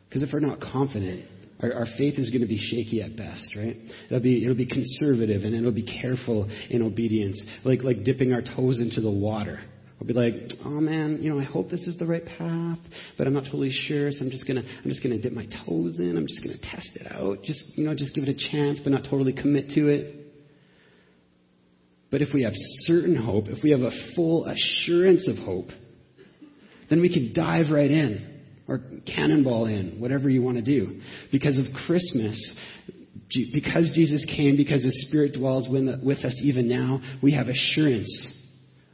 Because 0.09 0.23
if 0.23 0.31
we're 0.33 0.41
not 0.41 0.61
confident, 0.61 1.25
our, 1.63 1.73
our, 1.73 1.87
faith 1.99 2.19
is 2.19 2.31
going 2.31 2.41
to 2.41 2.49
be 2.49 2.59
shaky 2.59 3.03
at 3.03 3.17
best, 3.17 3.55
right? 3.57 3.77
It'll 4.07 4.21
be, 4.21 4.43
it'll 4.43 4.57
be 4.57 4.67
conservative 4.67 5.43
and 5.45 5.55
it'll 5.55 5.73
be 5.73 5.85
careful 6.01 6.51
in 6.71 6.83
obedience, 6.83 7.43
like, 7.65 7.83
like 7.83 8.03
dipping 8.03 8.33
our 8.33 8.43
toes 8.43 8.81
into 8.81 9.01
the 9.01 9.11
water. 9.11 9.61
I'll 10.01 10.07
be 10.07 10.15
like, 10.15 10.35
oh 10.65 10.81
man, 10.81 11.19
you 11.21 11.31
know, 11.31 11.39
I 11.39 11.45
hope 11.45 11.69
this 11.69 11.87
is 11.87 11.99
the 11.99 12.07
right 12.07 12.25
path, 12.25 12.79
but 13.19 13.27
I'm 13.27 13.35
not 13.35 13.45
totally 13.45 13.71
sure, 13.71 14.11
so 14.11 14.25
I'm 14.25 14.31
just 14.31 14.47
gonna, 14.47 14.63
I'm 14.63 14.89
just 14.89 15.03
gonna 15.03 15.21
dip 15.21 15.35
my 15.35 15.45
toes 15.45 16.01
in. 16.01 16.17
I'm 16.17 16.27
just 16.27 16.43
gonna 16.43 16.59
test 16.59 16.91
it 16.95 17.07
out. 17.13 17.43
Just, 17.43 17.77
you 17.77 17.85
know, 17.85 17.95
just 17.95 18.15
give 18.15 18.25
it 18.25 18.31
a 18.31 18.51
chance, 18.51 18.81
but 18.83 18.93
not 18.93 19.05
totally 19.05 19.35
commit 19.35 19.69
to 19.75 19.89
it. 19.89 20.17
But 22.11 22.23
if 22.23 22.29
we 22.33 22.45
have 22.45 22.55
certain 22.55 23.15
hope, 23.15 23.45
if 23.49 23.63
we 23.63 23.73
have 23.73 23.81
a 23.81 23.91
full 24.17 24.47
assurance 24.47 25.29
of 25.29 25.37
hope, 25.37 25.69
then 26.89 27.03
we 27.03 27.13
can 27.13 27.33
dive 27.35 27.67
right 27.71 27.91
in 27.91 28.43
or 28.67 28.81
cannonball 29.07 29.67
in, 29.67 30.01
whatever 30.01 30.31
you 30.31 30.41
want 30.41 30.57
to 30.57 30.63
do. 30.63 31.01
Because 31.31 31.59
of 31.59 31.67
Christmas, 31.87 32.57
because 33.53 33.93
Jesus 33.95 34.25
came, 34.35 34.57
because 34.57 34.83
His 34.83 35.07
Spirit 35.09 35.35
dwells 35.39 35.69
with 35.69 36.25
us 36.25 36.41
even 36.43 36.69
now, 36.69 37.01
we 37.23 37.33
have 37.33 37.49
assurance. 37.49 38.39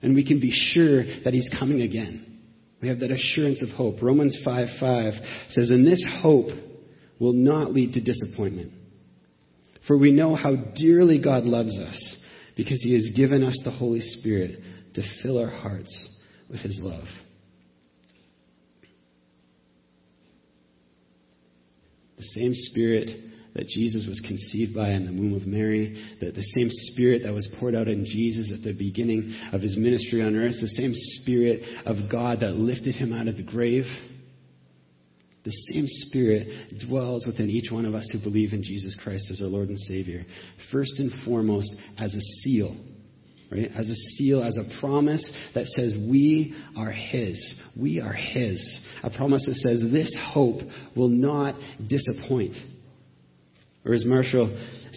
And 0.03 0.15
we 0.15 0.27
can 0.27 0.41
be 0.41 0.53
sure 0.53 1.05
that 1.25 1.33
He's 1.33 1.51
coming 1.59 1.81
again. 1.83 2.41
We 2.81 2.89
have 2.89 3.01
that 3.01 3.11
assurance 3.11 3.63
of 3.63 3.71
hope. 3.71 4.03
Romans 4.03 4.39
5 4.45 4.69
5 4.79 5.13
says, 5.51 5.71
And 5.71 5.87
this 5.87 6.05
hope 6.23 6.51
will 7.19 7.33
not 7.33 7.73
lead 7.73 7.95
to 7.95 8.01
disappointment. 8.01 8.73
For 9.87 9.97
we 9.97 10.13
know 10.13 10.35
how 10.35 10.57
dearly 10.75 11.23
God 11.23 11.45
loves 11.45 11.79
us 11.79 12.17
because 12.57 12.83
He 12.83 12.95
has 12.95 13.11
given 13.17 13.43
us 13.43 13.59
the 13.65 13.71
Holy 13.71 14.01
Spirit 14.01 14.61
to 14.95 15.03
fill 15.23 15.39
our 15.39 15.51
hearts 15.51 16.11
with 16.51 16.61
His 16.61 16.79
love. 16.83 17.07
The 22.17 22.23
same 22.23 22.53
Spirit 22.55 23.21
that 23.57 23.67
Jesus 23.69 24.07
was 24.07 24.21
conceived 24.21 24.75
by 24.75 24.91
in 24.91 25.07
the 25.07 25.13
womb 25.13 25.35
of 25.35 25.47
Mary, 25.47 26.05
that 26.21 26.35
the 26.35 26.43
same 26.43 26.69
Spirit 26.71 27.23
that 27.25 27.33
was 27.33 27.49
poured 27.59 27.75
out 27.75 27.89
in 27.89 28.05
Jesus 28.05 28.53
at 28.53 28.63
the 28.63 28.77
beginning 28.77 29.35
of 29.51 29.63
his 29.63 29.77
ministry 29.79 30.23
on 30.23 30.37
earth, 30.37 30.53
the 30.61 30.69
same 30.69 30.93
Spirit 30.95 31.63
of 31.87 32.11
God 32.11 32.41
that 32.41 32.55
lifted 32.55 32.95
him 32.95 33.15
out 33.15 33.29
of 33.29 33.37
the 33.39 33.43
grave, 33.43 33.85
the 35.45 35.53
same 35.73 35.87
Spirit 35.87 36.49
dwells 36.87 37.25
within 37.27 37.49
each 37.49 37.73
one 37.73 37.87
of 37.87 37.95
us 37.95 38.11
who 38.13 38.19
believe 38.19 38.53
in 38.53 38.63
Jesus 38.63 38.95
Christ 39.03 39.31
as 39.31 39.41
our 39.41 39.47
Lord 39.47 39.71
and 39.71 39.79
Savior. 39.79 40.27
First 40.71 40.99
and 40.99 41.11
foremost, 41.25 41.73
as 41.99 42.15
a 42.15 42.21
seal 42.43 42.77
right? 43.51 43.71
As 43.77 43.89
a 43.89 43.95
seal, 43.95 44.43
as 44.43 44.57
a 44.57 44.81
promise 44.81 45.25
that 45.55 45.67
says 45.67 45.95
we 46.11 46.53
are 46.77 46.91
His. 46.91 47.55
We 47.81 48.01
are 48.01 48.13
His. 48.13 48.85
A 49.05 49.11
promise 49.11 49.45
that 49.47 49.55
says 49.55 49.81
this 49.93 50.13
hope 50.33 50.63
will 50.97 51.11
not 51.11 51.55
disappoint. 51.89 52.57
Or 53.87 53.95
as 53.95 54.05
Marshall 54.05 54.49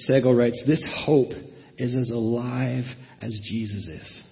Segal 0.09 0.35
writes, 0.35 0.61
this 0.65 0.85
hope 1.05 1.31
is 1.77 1.95
as 1.95 2.09
alive 2.09 2.85
as 3.21 3.39
Jesus 3.47 3.87
is. 3.87 4.23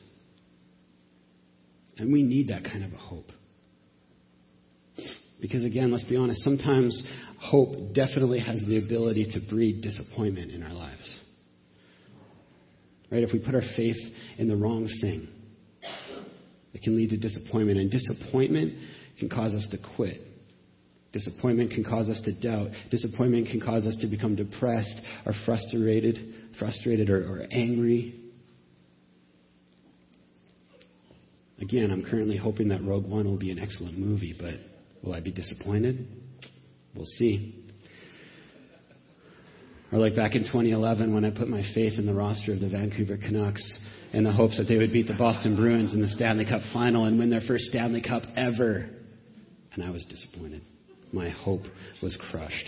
And 1.97 2.11
we 2.11 2.23
need 2.23 2.49
that 2.49 2.63
kind 2.63 2.83
of 2.83 2.91
a 2.91 2.97
hope. 2.97 3.29
Because 5.39 5.63
again, 5.63 5.91
let's 5.91 6.03
be 6.05 6.17
honest, 6.17 6.43
sometimes 6.43 7.05
hope 7.39 7.93
definitely 7.93 8.39
has 8.39 8.63
the 8.67 8.79
ability 8.79 9.27
to 9.33 9.39
breed 9.47 9.81
disappointment 9.81 10.51
in 10.51 10.63
our 10.63 10.73
lives. 10.73 11.19
Right? 13.11 13.23
If 13.23 13.31
we 13.31 13.39
put 13.39 13.53
our 13.53 13.61
faith 13.75 13.97
in 14.39 14.47
the 14.47 14.55
wrong 14.55 14.89
thing, 15.01 15.27
it 16.73 16.81
can 16.81 16.97
lead 16.97 17.11
to 17.11 17.17
disappointment. 17.17 17.79
And 17.79 17.91
disappointment 17.91 18.73
can 19.19 19.29
cause 19.29 19.53
us 19.53 19.67
to 19.71 19.77
quit. 19.95 20.21
Disappointment 21.17 21.71
can 21.71 21.83
cause 21.83 22.09
us 22.09 22.21
to 22.25 22.31
doubt. 22.31 22.69
Disappointment 22.91 23.47
can 23.47 23.59
cause 23.59 23.87
us 23.87 23.97
to 24.01 24.07
become 24.07 24.35
depressed 24.35 25.01
or 25.25 25.33
frustrated, 25.47 26.35
frustrated 26.59 27.09
or, 27.09 27.17
or 27.17 27.47
angry. 27.49 28.19
Again, 31.59 31.89
I'm 31.89 32.05
currently 32.05 32.37
hoping 32.37 32.67
that 32.67 32.83
Rogue 32.83 33.07
One 33.07 33.25
will 33.25 33.37
be 33.37 33.49
an 33.49 33.57
excellent 33.57 33.97
movie, 33.97 34.35
but 34.39 34.59
will 35.03 35.15
I 35.15 35.19
be 35.19 35.31
disappointed? 35.31 36.07
We'll 36.95 37.05
see. 37.05 37.65
Or 39.91 39.97
like 39.97 40.15
back 40.15 40.35
in 40.35 40.43
2011 40.43 41.15
when 41.15 41.25
I 41.25 41.31
put 41.31 41.47
my 41.47 41.63
faith 41.73 41.97
in 41.97 42.05
the 42.05 42.13
roster 42.13 42.53
of 42.53 42.59
the 42.59 42.69
Vancouver 42.69 43.17
Canucks 43.17 43.79
in 44.13 44.23
the 44.23 44.31
hopes 44.31 44.59
that 44.59 44.65
they 44.65 44.77
would 44.77 44.93
beat 44.93 45.07
the 45.07 45.15
Boston 45.15 45.55
Bruins 45.55 45.95
in 45.95 46.01
the 46.01 46.09
Stanley 46.09 46.45
Cup 46.45 46.61
final 46.73 47.05
and 47.05 47.17
win 47.17 47.31
their 47.31 47.41
first 47.41 47.63
Stanley 47.65 48.03
Cup 48.03 48.21
ever. 48.35 48.87
And 49.73 49.83
I 49.83 49.89
was 49.89 50.05
disappointed. 50.05 50.61
My 51.11 51.29
hope 51.29 51.61
was 52.01 52.17
crushed. 52.29 52.67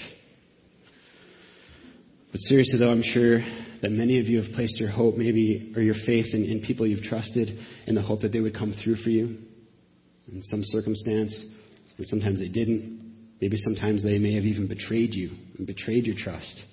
But 2.31 2.41
seriously, 2.41 2.79
though, 2.79 2.91
I'm 2.91 3.03
sure 3.03 3.39
that 3.81 3.91
many 3.91 4.19
of 4.19 4.27
you 4.27 4.41
have 4.41 4.53
placed 4.53 4.79
your 4.79 4.89
hope, 4.89 5.15
maybe, 5.15 5.74
or 5.75 5.81
your 5.81 5.96
faith 6.05 6.27
in, 6.34 6.46
in 6.46 6.62
people 6.62 6.86
you've 6.86 7.03
trusted 7.03 7.50
in 7.88 7.96
the 7.96 8.01
hope 8.01 8.22
that 8.22 8.31
they 8.31 8.39
would 8.39 8.55
come 8.55 8.74
through 8.84 8.98
for 8.98 9.10
you 9.10 9.38
in 10.31 10.41
some 10.43 10.62
circumstance. 10.63 11.46
And 11.98 12.08
sometimes 12.08 12.39
they 12.39 12.48
didn't. 12.48 13.00
Maybe 13.41 13.58
sometimes 13.58 14.03
they 14.03 14.19
may 14.19 14.36
have 14.36 14.43
even 14.43 14.67
betrayed 14.67 15.13
you 15.13 15.31
and 15.58 15.65
betrayed 15.65 16.05
your 16.05 16.15
trust. 16.17 16.63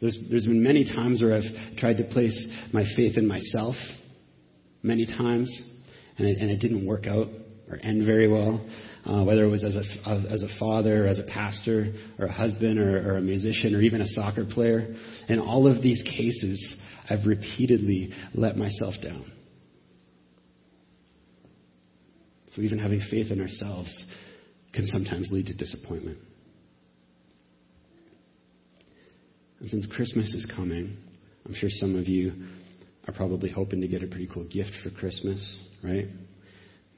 There's, 0.00 0.16
there's 0.30 0.46
been 0.46 0.62
many 0.62 0.84
times 0.84 1.22
where 1.22 1.34
I've 1.34 1.76
tried 1.76 1.96
to 1.96 2.04
place 2.04 2.36
my 2.72 2.84
faith 2.96 3.18
in 3.18 3.26
myself, 3.26 3.74
many 4.82 5.06
times, 5.06 5.50
and 6.16 6.28
it, 6.28 6.38
and 6.38 6.50
it 6.50 6.60
didn't 6.60 6.86
work 6.86 7.06
out 7.06 7.26
or 7.68 7.78
end 7.82 8.06
very 8.06 8.28
well. 8.28 8.64
Uh, 9.08 9.24
whether 9.24 9.44
it 9.44 9.48
was 9.48 9.64
as 9.64 9.74
a, 9.74 10.08
as 10.30 10.42
a 10.42 10.58
father, 10.60 11.06
as 11.06 11.18
a 11.18 11.24
pastor, 11.32 11.94
or 12.18 12.26
a 12.26 12.32
husband, 12.32 12.78
or, 12.78 13.10
or 13.10 13.16
a 13.16 13.20
musician, 13.22 13.74
or 13.74 13.80
even 13.80 14.02
a 14.02 14.06
soccer 14.06 14.44
player. 14.44 14.94
In 15.28 15.38
all 15.38 15.66
of 15.66 15.82
these 15.82 16.02
cases, 16.02 16.78
I've 17.08 17.26
repeatedly 17.26 18.12
let 18.34 18.58
myself 18.58 18.94
down. 19.02 19.24
So 22.50 22.60
even 22.60 22.78
having 22.78 23.00
faith 23.10 23.30
in 23.30 23.40
ourselves 23.40 24.10
can 24.74 24.84
sometimes 24.84 25.30
lead 25.30 25.46
to 25.46 25.54
disappointment. 25.54 26.18
And 29.60 29.70
since 29.70 29.86
Christmas 29.86 30.34
is 30.34 30.50
coming, 30.54 30.98
I'm 31.46 31.54
sure 31.54 31.70
some 31.70 31.96
of 31.96 32.08
you 32.08 32.32
are 33.06 33.14
probably 33.14 33.50
hoping 33.50 33.80
to 33.80 33.88
get 33.88 34.02
a 34.02 34.06
pretty 34.06 34.28
cool 34.32 34.44
gift 34.44 34.72
for 34.82 34.90
Christmas, 34.90 35.60
right? 35.82 36.06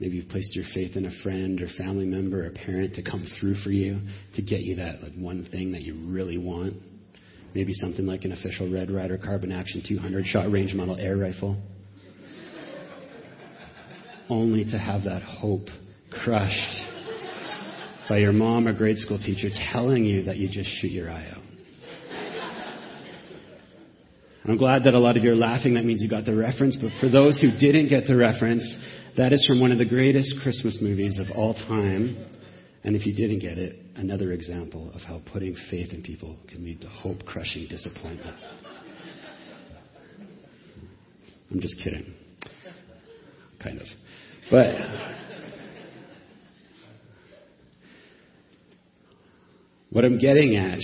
Maybe 0.01 0.15
you've 0.15 0.29
placed 0.29 0.55
your 0.55 0.65
faith 0.73 0.95
in 0.95 1.05
a 1.05 1.11
friend 1.21 1.61
or 1.61 1.67
family 1.77 2.07
member 2.07 2.43
or 2.43 2.49
parent 2.49 2.95
to 2.95 3.03
come 3.03 3.23
through 3.39 3.53
for 3.63 3.69
you 3.69 4.01
to 4.35 4.41
get 4.41 4.61
you 4.61 4.77
that 4.77 5.03
like 5.03 5.13
one 5.13 5.45
thing 5.51 5.73
that 5.73 5.83
you 5.83 5.93
really 6.07 6.39
want. 6.39 6.73
Maybe 7.53 7.71
something 7.73 8.07
like 8.07 8.25
an 8.25 8.31
official 8.31 8.67
Red 8.71 8.89
Ryder 8.89 9.19
Carbine 9.19 9.51
Action 9.51 9.83
200 9.87 10.25
shot 10.25 10.51
range 10.51 10.73
model 10.73 10.97
air 10.97 11.17
rifle. 11.17 11.55
Only 14.27 14.63
to 14.63 14.79
have 14.79 15.03
that 15.03 15.21
hope 15.21 15.67
crushed 16.09 16.87
by 18.09 18.17
your 18.17 18.33
mom 18.33 18.67
or 18.67 18.73
grade 18.73 18.97
school 18.97 19.19
teacher 19.19 19.49
telling 19.71 20.03
you 20.03 20.23
that 20.23 20.37
you 20.37 20.49
just 20.49 20.69
shoot 20.79 20.91
your 20.91 21.11
eye 21.11 21.29
out. 21.29 21.43
I'm 24.45 24.57
glad 24.57 24.85
that 24.85 24.95
a 24.95 24.99
lot 24.99 25.15
of 25.15 25.23
you 25.23 25.31
are 25.31 25.35
laughing. 25.35 25.75
That 25.75 25.85
means 25.85 26.01
you 26.01 26.09
got 26.09 26.25
the 26.25 26.35
reference. 26.35 26.75
But 26.75 26.89
for 26.99 27.07
those 27.07 27.39
who 27.39 27.51
didn't 27.59 27.89
get 27.89 28.07
the 28.07 28.15
reference, 28.15 28.65
that 29.17 29.33
is 29.33 29.45
from 29.45 29.59
one 29.59 29.71
of 29.71 29.77
the 29.77 29.85
greatest 29.85 30.33
Christmas 30.41 30.77
movies 30.81 31.17
of 31.19 31.35
all 31.35 31.53
time. 31.53 32.25
And 32.83 32.95
if 32.95 33.05
you 33.05 33.13
didn't 33.13 33.39
get 33.39 33.57
it, 33.57 33.77
another 33.95 34.31
example 34.31 34.91
of 34.93 35.01
how 35.01 35.21
putting 35.31 35.55
faith 35.69 35.93
in 35.93 36.01
people 36.01 36.37
can 36.47 36.63
lead 36.63 36.81
to 36.81 36.87
hope 36.87 37.25
crushing 37.25 37.67
disappointment. 37.69 38.35
I'm 41.51 41.59
just 41.59 41.75
kidding. 41.83 42.13
Kind 43.61 43.81
of. 43.81 43.87
But. 44.49 44.75
What 49.91 50.05
I'm 50.05 50.17
getting 50.19 50.55
at 50.55 50.79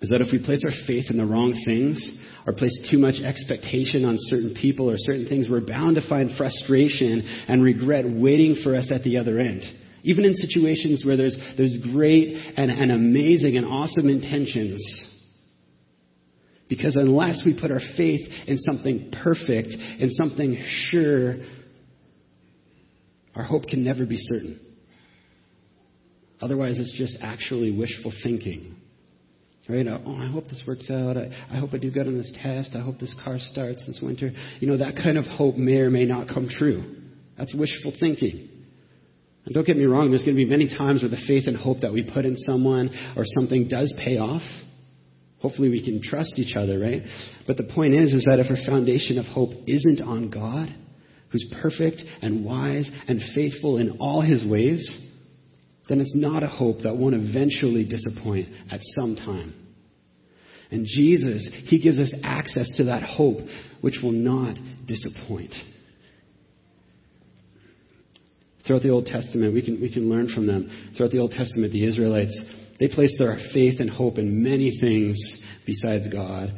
is 0.00 0.08
that 0.10 0.20
if 0.20 0.32
we 0.32 0.38
place 0.44 0.62
our 0.64 0.72
faith 0.86 1.06
in 1.10 1.16
the 1.16 1.26
wrong 1.26 1.52
things 1.66 1.98
or 2.46 2.52
place 2.52 2.76
too 2.90 2.98
much 2.98 3.20
expectation 3.24 4.04
on 4.04 4.16
certain 4.18 4.56
people 4.60 4.90
or 4.90 4.94
certain 4.96 5.28
things, 5.28 5.48
we're 5.48 5.66
bound 5.66 5.96
to 5.96 6.08
find 6.08 6.36
frustration 6.36 7.22
and 7.48 7.62
regret 7.62 8.04
waiting 8.08 8.60
for 8.62 8.74
us 8.74 8.88
at 8.92 9.02
the 9.04 9.18
other 9.18 9.38
end. 9.38 9.62
Even 10.02 10.24
in 10.24 10.34
situations 10.34 11.04
where 11.06 11.16
there's, 11.16 11.36
there's 11.56 11.76
great 11.92 12.34
and, 12.56 12.70
and 12.70 12.90
amazing 12.90 13.56
and 13.56 13.66
awesome 13.66 14.08
intentions. 14.08 14.80
Because 16.68 16.96
unless 16.96 17.42
we 17.44 17.58
put 17.60 17.70
our 17.70 17.80
faith 17.96 18.28
in 18.46 18.58
something 18.58 19.12
perfect, 19.22 19.68
in 20.00 20.10
something 20.10 20.56
sure, 20.90 21.36
our 23.36 23.44
hope 23.44 23.66
can 23.66 23.84
never 23.84 24.04
be 24.04 24.16
certain. 24.16 24.58
Otherwise, 26.40 26.80
it's 26.80 26.96
just 26.98 27.18
actually 27.22 27.70
wishful 27.70 28.12
thinking. 28.24 28.71
Right? 29.68 29.86
Oh, 29.86 30.16
I 30.16 30.26
hope 30.26 30.44
this 30.44 30.60
works 30.66 30.90
out. 30.90 31.16
I, 31.16 31.30
I 31.50 31.58
hope 31.58 31.70
I 31.72 31.78
do 31.78 31.90
good 31.90 32.08
on 32.08 32.18
this 32.18 32.32
test. 32.42 32.70
I 32.74 32.80
hope 32.80 32.98
this 32.98 33.14
car 33.24 33.36
starts 33.38 33.86
this 33.86 33.98
winter. 34.02 34.30
You 34.58 34.68
know, 34.68 34.78
that 34.78 34.96
kind 34.96 35.16
of 35.16 35.24
hope 35.24 35.56
may 35.56 35.78
or 35.78 35.88
may 35.88 36.04
not 36.04 36.28
come 36.28 36.48
true. 36.48 36.96
That's 37.38 37.54
wishful 37.54 37.92
thinking. 37.98 38.48
And 39.44 39.54
don't 39.54 39.66
get 39.66 39.76
me 39.76 39.84
wrong, 39.84 40.10
there's 40.10 40.24
going 40.24 40.36
to 40.36 40.44
be 40.44 40.50
many 40.50 40.68
times 40.68 41.02
where 41.02 41.10
the 41.10 41.22
faith 41.26 41.44
and 41.46 41.56
hope 41.56 41.80
that 41.80 41.92
we 41.92 42.02
put 42.02 42.24
in 42.24 42.36
someone 42.36 42.90
or 43.16 43.24
something 43.24 43.68
does 43.68 43.92
pay 43.98 44.18
off. 44.18 44.42
Hopefully 45.40 45.70
we 45.70 45.84
can 45.84 46.00
trust 46.02 46.34
each 46.36 46.54
other, 46.56 46.78
right? 46.78 47.02
But 47.46 47.56
the 47.56 47.68
point 47.74 47.94
is, 47.94 48.12
is 48.12 48.24
that 48.24 48.38
if 48.38 48.50
our 48.50 48.64
foundation 48.64 49.18
of 49.18 49.26
hope 49.26 49.50
isn't 49.66 50.00
on 50.00 50.30
God, 50.30 50.72
who's 51.30 51.50
perfect 51.60 52.02
and 52.20 52.44
wise 52.44 52.88
and 53.08 53.20
faithful 53.34 53.78
in 53.78 53.96
all 53.98 54.20
his 54.20 54.44
ways, 54.48 54.88
then 55.92 56.00
it's 56.00 56.16
not 56.16 56.42
a 56.42 56.48
hope 56.48 56.78
that 56.84 56.96
won't 56.96 57.14
eventually 57.14 57.84
disappoint 57.84 58.48
at 58.70 58.80
some 58.98 59.14
time. 59.14 59.54
And 60.70 60.86
Jesus, 60.86 61.46
He 61.66 61.82
gives 61.82 62.00
us 62.00 62.14
access 62.24 62.66
to 62.78 62.84
that 62.84 63.02
hope 63.02 63.40
which 63.82 63.98
will 64.02 64.12
not 64.12 64.56
disappoint. 64.86 65.52
Throughout 68.66 68.82
the 68.82 68.88
Old 68.88 69.04
Testament, 69.04 69.52
we 69.52 69.62
can, 69.62 69.82
we 69.82 69.92
can 69.92 70.08
learn 70.08 70.28
from 70.34 70.46
them. 70.46 70.94
Throughout 70.96 71.12
the 71.12 71.18
Old 71.18 71.32
Testament, 71.32 71.72
the 71.72 71.84
Israelites, 71.84 72.40
they 72.80 72.88
placed 72.88 73.16
their 73.18 73.36
faith 73.52 73.78
and 73.80 73.90
hope 73.90 74.16
in 74.16 74.42
many 74.42 74.72
things 74.80 75.18
besides 75.66 76.08
God, 76.08 76.54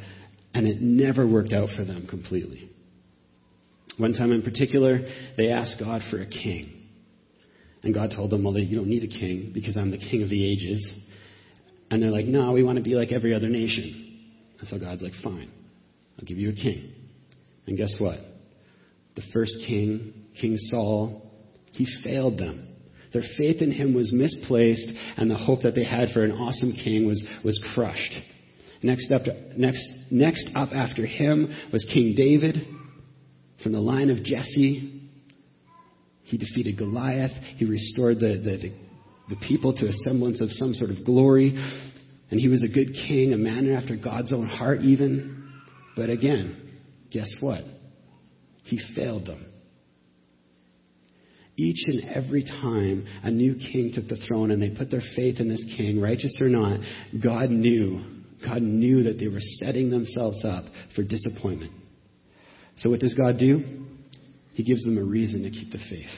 and 0.55 0.67
it 0.67 0.81
never 0.81 1.27
worked 1.27 1.53
out 1.53 1.71
for 1.77 1.85
them 1.85 2.07
completely. 2.09 2.71
One 3.99 4.13
time 4.13 4.31
in 4.31 4.43
particular, 4.43 5.01
they 5.37 5.49
asked 5.49 5.81
God 5.81 6.03
for 6.09 6.23
a 6.23 6.27
king. 6.27 6.74
And 7.85 7.93
God 7.93 8.13
told 8.17 8.31
them, 8.31 8.43
well, 8.43 8.59
you 8.59 8.75
don't 8.75 8.89
need 8.89 9.05
a 9.05 9.09
king 9.09 9.51
because 9.53 9.77
I'm 9.77 9.91
the 9.91 9.99
king 9.99 10.23
of 10.23 10.31
the 10.31 10.45
ages. 10.45 10.83
And 11.91 12.03
they're 12.03 12.11
like, 12.11 12.25
no, 12.25 12.53
we 12.53 12.65
want 12.65 12.79
to 12.79 12.83
be 12.83 12.95
like 12.95 13.13
every 13.13 13.35
other 13.35 13.49
nation. 13.49 14.23
And 14.59 14.67
so 14.67 14.79
God's 14.79 15.03
like, 15.03 15.13
fine, 15.23 15.53
I'll 16.19 16.25
give 16.25 16.39
you 16.39 16.51
a 16.51 16.55
king. 16.55 16.93
And 17.67 17.77
guess 17.77 17.95
what? 17.99 18.19
The 19.17 19.23
first 19.33 19.53
king, 19.67 20.27
King 20.41 20.57
Saul, 20.57 21.31
he 21.73 21.87
failed 22.03 22.39
them. 22.39 22.69
Their 23.13 23.23
faith 23.37 23.63
in 23.63 23.71
him 23.71 23.95
was 23.95 24.13
misplaced, 24.13 24.91
and 25.17 25.31
the 25.31 25.37
hope 25.37 25.63
that 25.63 25.75
they 25.75 25.85
had 25.85 26.09
for 26.09 26.25
an 26.25 26.33
awesome 26.33 26.73
king 26.73 27.07
was, 27.07 27.23
was 27.45 27.63
crushed. 27.75 28.13
Next 28.83 29.13
up, 29.13 29.23
next, 29.57 29.89
next 30.11 30.49
up 30.57 30.71
after 30.73 31.07
him 31.07 31.49
was 31.73 31.89
King 31.93 32.15
David 32.17 32.67
from 33.63 33.73
the 33.73 33.81
line 33.81 34.11
of 34.11 34.25
Jesse. 34.25 35.04
He 36.25 36.39
defeated 36.39 36.79
Goliath. 36.79 37.33
He 37.57 37.65
restored 37.65 38.17
the, 38.17 38.41
the, 38.43 38.57
the, 38.57 39.35
the 39.35 39.47
people 39.47 39.75
to 39.75 39.87
a 39.87 39.93
semblance 40.09 40.41
of 40.41 40.51
some 40.53 40.73
sort 40.73 40.91
of 40.91 41.05
glory. 41.05 41.55
And 42.31 42.41
he 42.41 42.49
was 42.49 42.63
a 42.63 42.73
good 42.73 42.89
king, 43.07 43.33
a 43.33 43.37
man 43.37 43.73
after 43.73 43.97
God's 43.97 44.33
own 44.33 44.47
heart, 44.47 44.81
even. 44.81 45.53
But 45.97 46.11
again, 46.11 46.79
guess 47.11 47.31
what? 47.41 47.63
He 48.65 48.81
failed 48.97 49.27
them. 49.27 49.45
Each 51.57 51.85
and 51.87 52.05
every 52.11 52.43
time 52.43 53.07
a 53.23 53.31
new 53.31 53.55
king 53.55 53.93
took 53.95 54.09
the 54.09 54.17
throne 54.27 54.51
and 54.51 54.61
they 54.61 54.71
put 54.71 54.91
their 54.91 55.03
faith 55.15 55.39
in 55.39 55.49
this 55.49 55.65
king, 55.77 56.01
righteous 56.01 56.37
or 56.41 56.49
not, 56.49 56.81
God 57.23 57.51
knew. 57.51 58.03
God 58.45 58.63
knew 58.63 59.05
that 59.05 59.19
they 59.19 59.29
were 59.29 59.41
setting 59.63 59.91
themselves 59.91 60.45
up 60.45 60.65
for 60.97 61.05
disappointment. 61.05 61.73
So 62.79 62.91
what 62.91 62.99
does 62.99 63.15
God 63.15 63.39
do? 63.39 63.84
He 64.55 64.63
gives 64.63 64.85
them 64.85 64.99
a 64.99 65.05
reason 65.05 65.43
to 65.43 65.51
keep 65.51 65.71
the 65.71 65.79
faith. 65.91 66.15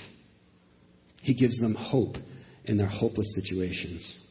He 1.22 1.34
gives 1.34 1.58
them 1.58 1.74
hope 1.74 2.16
in 2.64 2.76
their 2.76 2.86
hopeless 2.86 3.34
situations 3.34 4.26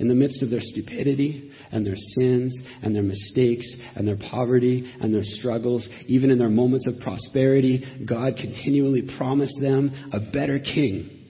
in 0.00 0.08
the 0.08 0.14
midst 0.14 0.42
of 0.42 0.48
their 0.48 0.62
stupidity 0.62 1.52
and 1.70 1.86
their 1.86 1.94
sins 1.94 2.58
and 2.82 2.96
their 2.96 3.02
mistakes 3.02 3.70
and 3.94 4.08
their 4.08 4.16
poverty 4.16 4.90
and 4.98 5.14
their 5.14 5.22
struggles, 5.22 5.86
even 6.06 6.30
in 6.30 6.38
their 6.38 6.48
moments 6.48 6.88
of 6.88 6.94
prosperity, 7.02 7.84
God 8.08 8.32
continually 8.40 9.02
promised 9.18 9.60
them 9.60 10.10
a 10.10 10.32
better 10.32 10.58
king, 10.58 11.28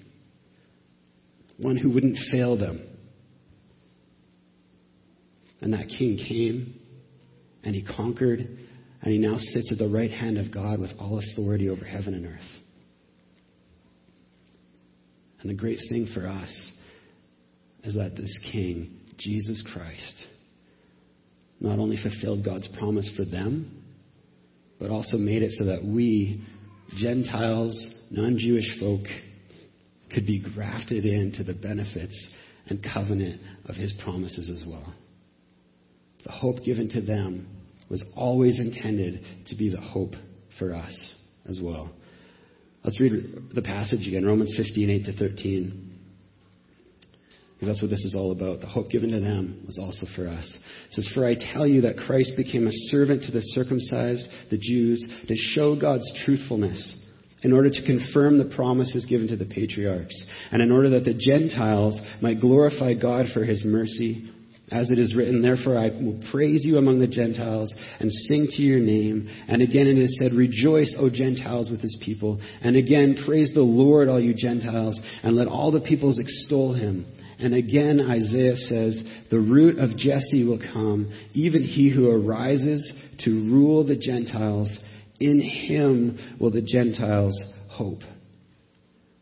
one 1.59 1.77
who 1.77 1.91
wouldn't 1.91 2.17
fail 2.31 2.57
them. 2.57 2.87
And 5.61 5.73
that 5.73 5.89
king 5.89 6.17
came 6.17 6.81
and 7.65 7.75
he 7.75 7.83
conquered 7.83 8.57
and 9.03 9.13
he 9.13 9.19
now 9.19 9.37
sits 9.39 9.71
at 9.73 9.79
the 9.79 9.89
right 9.89 10.11
hand 10.11 10.37
of 10.39 10.53
God 10.53 10.79
with 10.79 10.91
all 10.99 11.19
authority 11.19 11.69
over 11.69 11.85
heaven 11.85 12.15
and 12.15 12.27
earth. 12.27 12.61
And 15.41 15.51
the 15.51 15.55
great 15.55 15.79
thing 15.89 16.07
for 16.13 16.27
us 16.27 16.73
is 17.83 17.95
that 17.95 18.15
this 18.15 18.39
King, 18.53 18.99
Jesus 19.17 19.67
Christ, 19.73 20.27
not 21.61 21.79
only 21.79 21.97
fulfilled 21.97 22.45
God's 22.45 22.69
promise 22.79 23.11
for 23.17 23.25
them, 23.25 23.83
but 24.79 24.91
also 24.91 25.17
made 25.17 25.43
it 25.43 25.53
so 25.53 25.65
that 25.65 25.83
we, 25.83 26.45
Gentiles, 26.99 27.89
non 28.11 28.39
Jewish 28.39 28.79
folk, 28.79 29.05
could 30.13 30.27
be 30.27 30.41
grafted 30.41 31.07
into 31.07 31.43
the 31.43 31.55
benefits 31.55 32.29
and 32.67 32.83
covenant 32.83 33.41
of 33.67 33.77
his 33.77 33.95
promises 34.03 34.51
as 34.51 34.69
well. 34.69 34.95
The 36.25 36.33
hope 36.33 36.65
given 36.65 36.89
to 36.91 37.01
them 37.01 37.49
was 37.91 38.03
always 38.17 38.59
intended 38.61 39.21
to 39.49 39.57
be 39.57 39.69
the 39.69 39.81
hope 39.81 40.15
for 40.59 40.75
us 40.75 41.15
as 41.49 41.61
well. 41.63 41.91
Let's 42.85 42.99
read 43.01 43.51
the 43.55 43.63
passage 43.63 44.07
again, 44.07 44.25
Romans 44.25 44.55
15, 44.57 44.89
8 44.89 45.05
to 45.05 45.13
13. 45.13 45.87
Because 47.55 47.75
that's 47.75 47.83
what 47.83 47.91
this 47.91 48.05
is 48.07 48.15
all 48.15 48.33
about. 48.33 48.61
The 48.61 48.67
hope 48.67 48.89
given 48.89 49.11
to 49.11 49.21
them 49.21 49.65
was 49.67 49.79
also 49.79 50.07
for 50.17 50.27
us. 50.27 50.59
It 50.89 50.95
says, 50.95 51.13
For 51.13 51.27
I 51.27 51.35
tell 51.35 51.67
you 51.67 51.83
that 51.83 51.99
Christ 51.99 52.33
became 52.35 52.67
a 52.67 52.73
servant 52.73 53.25
to 53.25 53.33
the 53.33 53.43
circumcised, 53.43 54.27
the 54.51 54.57
Jews, 54.57 55.05
to 55.29 55.37
show 55.37 55.79
God's 55.79 56.11
truthfulness, 56.25 56.97
in 57.43 57.53
order 57.53 57.69
to 57.69 57.85
confirm 57.85 58.39
the 58.39 58.55
promises 58.57 59.05
given 59.05 59.29
to 59.29 59.37
the 59.37 59.45
patriarchs, 59.45 60.25
and 60.53 60.63
in 60.63 60.71
order 60.71 60.89
that 60.91 61.05
the 61.05 61.13
Gentiles 61.13 62.01
might 62.23 62.41
glorify 62.41 62.95
God 62.95 63.27
for 63.35 63.45
his 63.45 63.63
mercy. 63.63 64.31
As 64.71 64.91
it 64.91 64.99
is 65.01 65.17
written, 65.17 65.43
therefore 65.43 65.77
I 65.77 65.89
will 65.89 66.21
praise 66.31 66.65
you 66.65 66.79
among 66.79 67.01
the 67.01 67.09
Gentiles 67.09 67.75
and 67.99 68.13
sing 68.13 68.47
to 68.53 68.63
your 68.63 68.79
name. 68.79 69.29
And 69.49 69.63
again 69.63 69.89
it 69.89 69.99
is 69.99 70.17
said, 70.21 70.33
Rejoice, 70.33 70.95
O 70.99 71.11
Gentiles, 71.11 71.71
with 71.71 71.81
his 71.81 71.99
people. 72.05 72.41
And 72.63 72.77
again, 72.77 73.17
praise 73.27 73.53
the 73.53 73.63
Lord, 73.63 74.09
all 74.09 74.21
you 74.21 74.33
Gentiles, 74.33 74.99
and 75.25 75.35
let 75.35 75.49
all 75.49 75.73
the 75.73 75.81
peoples 75.81 76.21
extol 76.21 76.73
him. 76.73 77.05
And 77.41 77.55
again, 77.55 78.01
Isaiah 78.01 78.57
says, 78.57 79.03
The 79.31 79.41
root 79.41 79.79
of 79.79 79.97
Jesse 79.97 80.47
will 80.47 80.61
come, 80.73 81.11
even 81.33 81.63
he 81.63 81.91
who 81.91 82.09
arises 82.09 82.93
to 83.25 83.31
rule 83.31 83.85
the 83.85 83.97
Gentiles. 83.97 84.79
In 85.19 85.41
him 85.41 86.37
will 86.39 86.51
the 86.51 86.63
Gentiles 86.63 87.43
hope. 87.71 88.03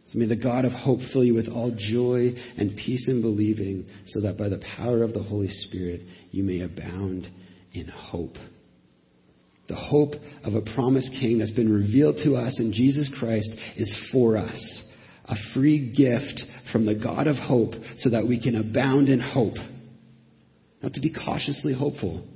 So 0.09 0.19
may 0.19 0.27
the 0.27 0.37
God 0.37 0.65
of 0.65 0.73
hope 0.73 1.01
fill 1.13 1.25
you 1.25 1.35
with 1.35 1.49
all 1.49 1.71
joy 1.77 2.33
and 2.57 2.77
peace 2.77 3.07
in 3.09 3.21
believing, 3.21 3.87
so 4.07 4.23
that 4.23 4.39
by 4.39 4.49
the 4.49 4.63
power 4.77 5.03
of 5.03 5.13
the 5.13 5.23
Holy 5.23 5.49
Spirit 5.49 6.01
you 6.31 6.43
may 6.45 6.61
abound 6.61 7.29
in 7.73 7.89
hope. 7.89 8.37
The 9.69 9.77
hope 9.77 10.15
of 10.45 10.55
a 10.55 10.63
promised 10.75 11.11
king 11.21 11.39
that's 11.39 11.53
been 11.53 11.71
revealed 11.71 12.17
to 12.25 12.37
us 12.37 12.59
in 12.59 12.73
Jesus 12.73 13.11
Christ 13.19 13.53
is 13.77 13.95
for 14.11 14.39
us 14.39 14.83
a 15.27 15.35
free 15.53 15.93
gift 15.93 16.43
from 16.73 16.87
the 16.87 16.95
God 16.95 17.27
of 17.27 17.37
hope 17.37 17.75
so 17.99 18.09
that 18.11 18.27
we 18.27 18.43
can 18.43 18.57
abound 18.57 19.11
in 19.11 19.21
hope. 19.21 19.57
Not 20.83 20.95
to 20.95 21.01
be 21.01 21.13
cautiously 21.13 21.75
hopeful, 21.75 22.27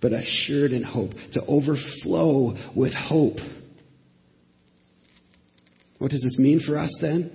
but 0.00 0.12
assured 0.12 0.70
in 0.70 0.84
hope, 0.84 1.10
to 1.32 1.44
overflow 1.44 2.54
with 2.76 2.94
hope. 2.94 3.38
What 6.04 6.10
does 6.10 6.22
this 6.22 6.36
mean 6.36 6.60
for 6.60 6.76
us 6.76 6.94
then? 7.00 7.30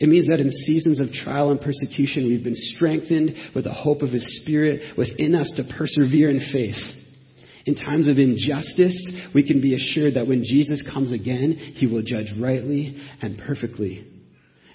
It 0.00 0.08
means 0.08 0.26
that 0.26 0.40
in 0.40 0.50
seasons 0.50 0.98
of 0.98 1.12
trial 1.12 1.52
and 1.52 1.60
persecution, 1.60 2.26
we've 2.26 2.42
been 2.42 2.56
strengthened 2.56 3.52
with 3.54 3.62
the 3.62 3.72
hope 3.72 4.02
of 4.02 4.10
His 4.10 4.42
Spirit 4.42 4.98
within 4.98 5.36
us 5.36 5.48
to 5.54 5.62
persevere 5.78 6.30
in 6.30 6.40
faith. 6.52 6.74
In 7.64 7.76
times 7.76 8.08
of 8.08 8.18
injustice, 8.18 9.06
we 9.36 9.46
can 9.46 9.60
be 9.60 9.76
assured 9.76 10.14
that 10.14 10.26
when 10.26 10.42
Jesus 10.42 10.82
comes 10.92 11.12
again, 11.12 11.52
he 11.76 11.86
will 11.86 12.02
judge 12.02 12.32
rightly 12.40 13.00
and 13.22 13.38
perfectly. 13.38 14.04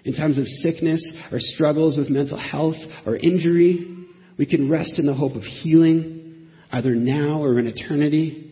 In 0.05 0.13
times 0.13 0.37
of 0.37 0.47
sickness 0.47 1.03
or 1.33 1.39
struggles 1.41 1.97
with 1.97 2.09
mental 2.09 2.37
health 2.37 2.77
or 3.05 3.17
injury, 3.17 4.07
we 4.37 4.45
can 4.45 4.69
rest 4.69 4.99
in 4.99 5.05
the 5.05 5.13
hope 5.13 5.35
of 5.35 5.43
healing, 5.43 6.49
either 6.71 6.91
now 6.91 7.43
or 7.43 7.59
in 7.59 7.67
eternity. 7.67 8.42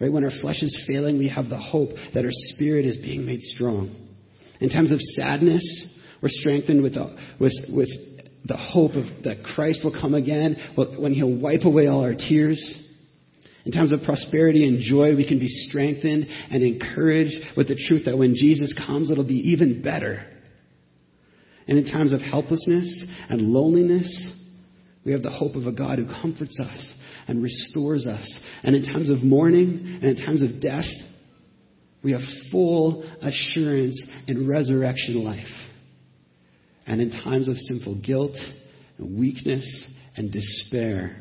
Right? 0.00 0.12
When 0.12 0.24
our 0.24 0.30
flesh 0.40 0.62
is 0.62 0.84
failing, 0.88 1.18
we 1.18 1.28
have 1.28 1.48
the 1.48 1.58
hope 1.58 1.90
that 2.14 2.24
our 2.24 2.30
spirit 2.32 2.86
is 2.86 2.96
being 2.96 3.26
made 3.26 3.42
strong. 3.42 3.94
In 4.60 4.70
times 4.70 4.92
of 4.92 5.00
sadness, 5.00 5.98
we're 6.22 6.30
strengthened 6.30 6.82
with 6.82 6.94
the, 6.94 7.16
with, 7.38 7.52
with 7.72 7.88
the 8.46 8.56
hope 8.56 8.92
of, 8.92 9.04
that 9.24 9.44
Christ 9.54 9.82
will 9.84 9.92
come 9.92 10.14
again 10.14 10.56
when 10.76 11.12
he'll 11.12 11.38
wipe 11.38 11.64
away 11.64 11.86
all 11.86 12.02
our 12.02 12.14
tears. 12.14 12.58
In 13.66 13.72
times 13.72 13.92
of 13.92 14.00
prosperity 14.04 14.66
and 14.66 14.80
joy, 14.80 15.14
we 15.14 15.28
can 15.28 15.38
be 15.38 15.48
strengthened 15.48 16.26
and 16.50 16.62
encouraged 16.62 17.56
with 17.56 17.68
the 17.68 17.78
truth 17.88 18.06
that 18.06 18.16
when 18.16 18.34
Jesus 18.34 18.74
comes, 18.86 19.10
it'll 19.10 19.26
be 19.26 19.50
even 19.50 19.82
better. 19.82 20.26
And 21.68 21.78
in 21.78 21.84
times 21.84 22.14
of 22.14 22.20
helplessness 22.20 23.04
and 23.28 23.42
loneliness, 23.42 24.38
we 25.04 25.12
have 25.12 25.22
the 25.22 25.30
hope 25.30 25.56
of 25.56 25.66
a 25.66 25.72
God 25.72 25.98
who 25.98 26.06
comforts 26.06 26.58
us 26.58 26.94
and 27.28 27.42
restores 27.42 28.06
us. 28.06 28.40
And 28.62 28.74
in 28.74 28.84
times 28.84 29.10
of 29.10 29.22
mourning 29.22 29.98
and 30.02 30.04
in 30.04 30.16
times 30.16 30.42
of 30.42 30.60
death, 30.60 30.86
we 32.02 32.12
have 32.12 32.22
full 32.50 33.04
assurance 33.20 34.08
in 34.26 34.48
resurrection 34.48 35.22
life. 35.22 35.46
And 36.86 37.00
in 37.00 37.10
times 37.10 37.48
of 37.48 37.56
sinful 37.56 38.00
guilt 38.04 38.36
and 38.98 39.18
weakness 39.18 39.92
and 40.16 40.32
despair, 40.32 41.16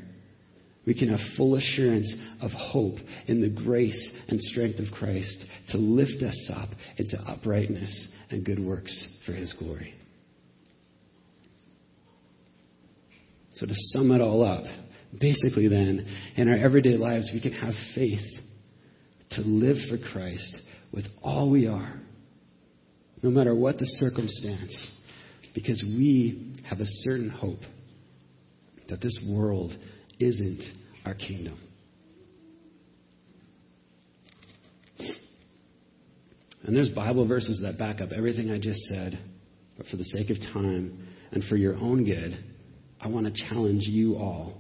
we 0.86 0.94
can 0.94 1.10
have 1.10 1.20
full 1.38 1.56
assurance 1.56 2.12
of 2.42 2.52
hope 2.52 2.96
in 3.28 3.42
the 3.42 3.50
grace 3.50 4.10
and 4.30 4.40
strength 4.42 4.80
of 4.80 4.92
Christ 4.92 5.38
to 5.70 5.78
lift 5.78 6.24
us 6.24 6.52
up 6.54 6.70
into 6.98 7.18
uprightness 7.20 8.08
and 8.32 8.46
good 8.46 8.60
works 8.60 9.06
for 9.26 9.34
His 9.34 9.54
glory. 9.54 9.94
So, 13.54 13.66
to 13.66 13.74
sum 13.74 14.12
it 14.12 14.22
all 14.22 14.44
up, 14.44 14.64
basically, 15.18 15.68
then, 15.68 16.06
in 16.36 16.50
our 16.50 16.58
everyday 16.58 16.98
lives, 16.98 17.32
we 17.34 17.42
can 17.42 17.54
have 17.54 17.74
faith 17.96 18.26
to 19.32 19.42
live 19.42 19.78
for 19.90 19.98
Christ 20.12 20.60
with 20.92 21.06
all 21.22 21.50
we 21.50 21.68
are, 21.68 22.00
no 23.22 23.30
matter 23.30 23.56
what 23.56 23.78
the 23.78 23.86
circumstance, 23.86 24.98
because 25.54 25.84
we 25.86 26.56
have 26.68 26.80
a 26.80 26.86
certain 26.86 27.30
hope 27.30 27.60
that 28.90 29.02
this 29.02 29.16
world 29.32 29.72
isn't 30.20 30.62
our 31.06 31.14
kingdom. 31.14 31.60
And 36.64 36.76
there's 36.76 36.90
Bible 36.90 37.28
verses 37.28 37.62
that 37.64 37.78
back 37.80 38.02
up 38.02 38.10
everything 38.16 38.52
I 38.52 38.60
just 38.60 38.82
said, 38.82 39.18
but 39.78 39.88
for 39.88 39.98
the 39.98 40.04
sake 40.04 40.30
of 40.30 40.38
time 40.54 41.08
and 41.32 41.44
for 41.46 41.56
your 41.56 41.76
own 41.76 42.04
good, 42.04 42.38
I 43.00 43.08
want 43.08 43.34
to 43.34 43.50
challenge 43.50 43.84
you 43.88 44.16
all 44.16 44.59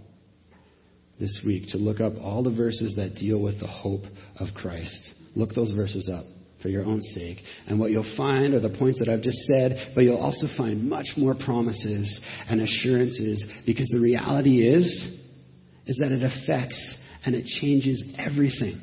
this 1.19 1.35
week 1.45 1.69
to 1.69 1.77
look 1.77 1.99
up 1.99 2.13
all 2.21 2.43
the 2.43 2.55
verses 2.55 2.95
that 2.95 3.15
deal 3.15 3.41
with 3.41 3.59
the 3.59 3.67
hope 3.67 4.03
of 4.39 4.47
Christ. 4.55 5.13
Look 5.35 5.53
those 5.53 5.71
verses 5.71 6.09
up 6.11 6.25
for 6.61 6.69
your 6.69 6.83
own 6.83 7.01
sake. 7.01 7.37
And 7.67 7.79
what 7.79 7.91
you'll 7.91 8.13
find 8.17 8.53
are 8.53 8.59
the 8.59 8.75
points 8.77 8.99
that 8.99 9.09
I've 9.09 9.21
just 9.21 9.39
said, 9.55 9.93
but 9.95 10.01
you'll 10.01 10.17
also 10.17 10.47
find 10.57 10.89
much 10.89 11.07
more 11.17 11.35
promises 11.35 12.19
and 12.49 12.61
assurances 12.61 13.43
because 13.65 13.89
the 13.89 13.99
reality 13.99 14.67
is, 14.67 14.85
is 15.85 15.97
that 15.97 16.11
it 16.11 16.23
affects 16.23 16.97
and 17.25 17.35
it 17.35 17.45
changes 17.45 18.03
everything. 18.17 18.81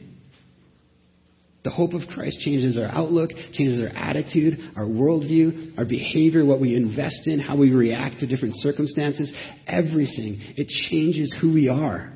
The 1.64 1.70
hope 1.70 1.94
of 1.94 2.02
Christ 2.14 2.40
changes 2.42 2.78
our 2.78 2.86
outlook, 2.86 3.30
changes 3.52 3.80
our 3.80 3.96
attitude, 3.96 4.58
our 4.76 4.84
worldview, 4.84 5.76
our 5.76 5.84
behavior, 5.84 6.44
what 6.44 6.60
we 6.60 6.76
invest 6.76 7.26
in, 7.26 7.40
how 7.40 7.56
we 7.56 7.72
react 7.72 8.20
to 8.20 8.26
different 8.28 8.54
circumstances, 8.58 9.32
everything. 9.66 10.36
It 10.56 10.68
changes 10.68 11.34
who 11.40 11.52
we 11.52 11.68
are. 11.68 12.15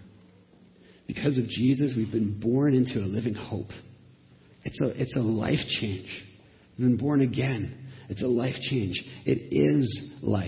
Because 1.13 1.37
of 1.37 1.49
Jesus, 1.49 1.93
we've 1.93 2.09
been 2.09 2.39
born 2.39 2.73
into 2.73 2.99
a 2.99 3.03
living 3.05 3.33
hope. 3.33 3.71
It's 4.63 4.79
a, 4.79 5.01
it's 5.01 5.13
a 5.17 5.19
life 5.19 5.59
change. 5.81 6.07
We've 6.79 6.87
been 6.87 6.95
born 6.95 7.19
again. 7.19 7.89
It's 8.07 8.23
a 8.23 8.27
life 8.27 8.55
change. 8.69 9.03
It 9.25 9.51
is 9.51 10.13
life. 10.21 10.47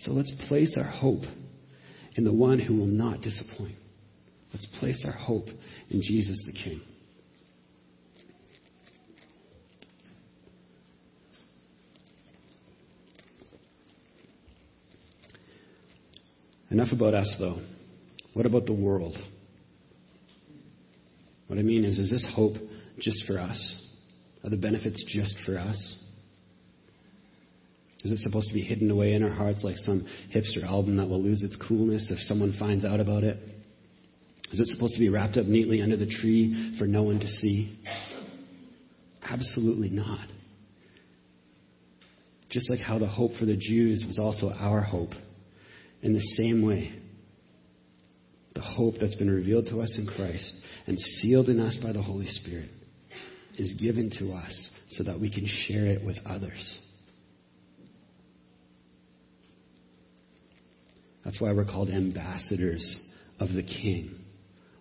So 0.00 0.10
let's 0.10 0.30
place 0.48 0.76
our 0.76 0.84
hope 0.84 1.22
in 2.14 2.24
the 2.24 2.32
one 2.32 2.58
who 2.58 2.76
will 2.76 2.84
not 2.84 3.22
disappoint. 3.22 3.76
Let's 4.52 4.66
place 4.78 5.02
our 5.06 5.18
hope 5.18 5.46
in 5.88 6.02
Jesus 6.02 6.44
the 6.44 6.52
King. 6.52 6.82
Enough 16.70 16.92
about 16.92 17.14
us, 17.14 17.34
though. 17.38 17.73
What 18.34 18.46
about 18.46 18.66
the 18.66 18.74
world? 18.74 19.16
What 21.46 21.58
I 21.58 21.62
mean 21.62 21.84
is, 21.84 21.98
is 21.98 22.10
this 22.10 22.26
hope 22.34 22.56
just 22.98 23.24
for 23.26 23.38
us? 23.38 23.80
Are 24.42 24.50
the 24.50 24.56
benefits 24.56 25.02
just 25.08 25.36
for 25.46 25.58
us? 25.58 26.00
Is 28.02 28.12
it 28.12 28.18
supposed 28.18 28.48
to 28.48 28.54
be 28.54 28.60
hidden 28.60 28.90
away 28.90 29.14
in 29.14 29.22
our 29.22 29.30
hearts 29.30 29.64
like 29.64 29.76
some 29.78 30.06
hipster 30.34 30.62
album 30.62 30.96
that 30.98 31.08
will 31.08 31.22
lose 31.22 31.42
its 31.42 31.56
coolness 31.56 32.10
if 32.10 32.18
someone 32.20 32.54
finds 32.58 32.84
out 32.84 33.00
about 33.00 33.24
it? 33.24 33.38
Is 34.52 34.60
it 34.60 34.66
supposed 34.66 34.94
to 34.94 35.00
be 35.00 35.08
wrapped 35.08 35.36
up 35.36 35.46
neatly 35.46 35.80
under 35.80 35.96
the 35.96 36.06
tree 36.06 36.76
for 36.78 36.86
no 36.86 37.02
one 37.02 37.18
to 37.20 37.26
see? 37.26 37.78
Absolutely 39.22 39.88
not. 39.88 40.28
Just 42.50 42.68
like 42.68 42.78
how 42.78 42.98
the 42.98 43.06
hope 43.06 43.32
for 43.38 43.46
the 43.46 43.56
Jews 43.56 44.04
was 44.06 44.18
also 44.18 44.50
our 44.50 44.80
hope. 44.80 45.10
In 46.02 46.12
the 46.12 46.20
same 46.20 46.64
way, 46.64 46.92
the 48.54 48.62
hope 48.62 48.94
that's 49.00 49.14
been 49.16 49.30
revealed 49.30 49.66
to 49.66 49.80
us 49.80 49.94
in 49.98 50.06
Christ 50.06 50.54
and 50.86 50.98
sealed 50.98 51.48
in 51.48 51.60
us 51.60 51.76
by 51.82 51.92
the 51.92 52.02
Holy 52.02 52.26
Spirit 52.26 52.70
is 53.58 53.74
given 53.80 54.10
to 54.18 54.32
us 54.32 54.70
so 54.90 55.04
that 55.04 55.20
we 55.20 55.30
can 55.30 55.46
share 55.46 55.86
it 55.86 56.04
with 56.04 56.18
others. 56.24 56.80
That's 61.24 61.40
why 61.40 61.52
we're 61.52 61.64
called 61.64 61.88
ambassadors 61.88 63.00
of 63.40 63.48
the 63.48 63.62
King. 63.62 64.14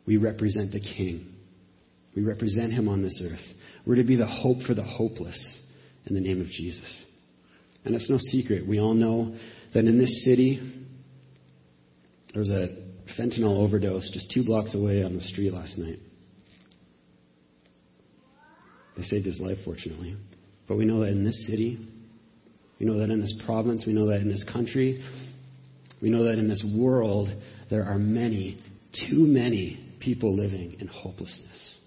We 0.05 0.17
represent 0.17 0.71
the 0.71 0.79
King. 0.79 1.33
We 2.15 2.23
represent 2.23 2.73
him 2.73 2.89
on 2.89 3.01
this 3.01 3.21
earth. 3.25 3.55
We're 3.87 3.95
to 3.95 4.03
be 4.03 4.17
the 4.17 4.27
hope 4.27 4.61
for 4.67 4.73
the 4.73 4.83
hopeless 4.83 5.39
in 6.05 6.15
the 6.15 6.21
name 6.21 6.41
of 6.41 6.47
Jesus. 6.47 7.05
And 7.85 7.95
it's 7.95 8.09
no 8.09 8.17
secret. 8.17 8.67
We 8.67 8.79
all 8.79 8.93
know 8.93 9.35
that 9.73 9.85
in 9.85 9.97
this 9.97 10.23
city, 10.23 10.59
there 12.33 12.39
was 12.39 12.49
a 12.49 12.82
fentanyl 13.17 13.57
overdose 13.59 14.09
just 14.11 14.31
two 14.31 14.43
blocks 14.43 14.75
away 14.75 15.03
on 15.03 15.15
the 15.15 15.21
street 15.21 15.53
last 15.53 15.77
night. 15.77 15.99
They 18.97 19.03
saved 19.03 19.25
his 19.25 19.39
life, 19.39 19.57
fortunately. 19.65 20.15
But 20.67 20.77
we 20.77 20.85
know 20.85 21.01
that 21.01 21.09
in 21.09 21.23
this 21.23 21.47
city, 21.47 21.77
we 22.79 22.85
know 22.85 22.99
that 22.99 23.09
in 23.09 23.19
this 23.19 23.33
province, 23.45 23.85
we 23.85 23.93
know 23.93 24.07
that 24.07 24.21
in 24.21 24.29
this 24.29 24.43
country, 24.43 25.03
we 26.01 26.09
know 26.09 26.25
that 26.25 26.37
in 26.37 26.47
this 26.47 26.63
world, 26.77 27.29
there 27.69 27.83
are 27.83 27.97
many, 27.97 28.59
too 29.09 29.25
many 29.25 29.95
people 29.99 30.35
living 30.35 30.77
in 30.79 30.87
hopelessness. 30.87 31.79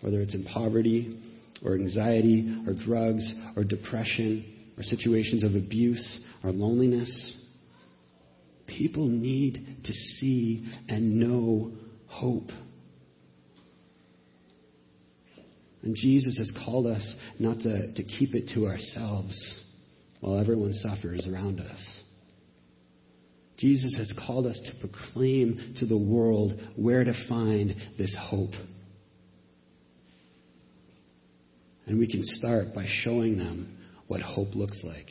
Whether 0.00 0.20
it's 0.20 0.34
in 0.34 0.44
poverty, 0.44 1.18
or 1.64 1.74
anxiety, 1.74 2.62
or 2.66 2.74
drugs, 2.74 3.24
or 3.56 3.64
depression, 3.64 4.44
or 4.76 4.82
situations 4.82 5.42
of 5.44 5.54
abuse, 5.54 6.20
or 6.42 6.50
loneliness. 6.50 7.40
People 8.66 9.08
need 9.08 9.78
to 9.84 9.92
see 9.92 10.66
and 10.88 11.18
know 11.18 11.72
hope. 12.06 12.50
And 15.82 15.94
Jesus 15.94 16.38
has 16.38 16.50
called 16.64 16.86
us 16.86 17.14
not 17.38 17.58
to, 17.60 17.92
to 17.92 18.02
keep 18.02 18.34
it 18.34 18.50
to 18.54 18.66
ourselves 18.66 19.60
while 20.20 20.38
everyone 20.38 20.72
suffers 20.72 21.28
around 21.30 21.60
us. 21.60 22.00
Jesus 23.58 23.94
has 23.98 24.12
called 24.26 24.46
us 24.46 24.58
to 24.66 24.88
proclaim 24.88 25.76
to 25.78 25.86
the 25.86 25.96
world 25.96 26.58
where 26.76 27.04
to 27.04 27.12
find 27.28 27.74
this 27.98 28.16
hope. 28.18 28.54
And 31.86 31.98
we 31.98 32.10
can 32.10 32.20
start 32.22 32.68
by 32.74 32.86
showing 32.88 33.36
them 33.36 33.76
what 34.08 34.22
hope 34.22 34.54
looks 34.54 34.80
like. 34.82 35.08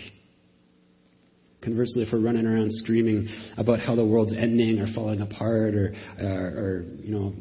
Conversely, 1.64 2.04
if 2.04 2.12
we're 2.12 2.20
running 2.20 2.46
around 2.46 2.70
screaming 2.74 3.30
about 3.58 3.80
how 3.80 3.96
the 3.96 4.06
world's 4.06 4.34
ending 4.34 4.80
or 4.80 4.88
falling 4.94 5.22
apart 5.22 5.76
or, 5.76 5.94
or, 6.20 6.28
or 6.28 6.86
you 7.02 7.12
know, 7.14 7.34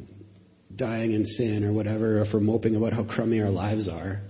dying 0.76 1.12
in 1.12 1.24
sin 1.24 1.64
or 1.64 1.72
whatever, 1.72 2.18
or 2.18 2.22
if 2.22 2.28
we're 2.32 2.40
moping 2.40 2.76
about 2.76 2.92
how 2.92 3.04
crummy 3.04 3.40
our 3.40 3.50
lives 3.50 3.88
are, 3.88 4.20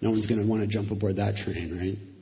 no 0.00 0.10
one's 0.10 0.26
going 0.26 0.40
to 0.40 0.46
want 0.46 0.62
to 0.62 0.66
jump 0.66 0.90
aboard 0.90 1.16
that 1.16 1.36
train, 1.36 1.76
right? 1.76 2.17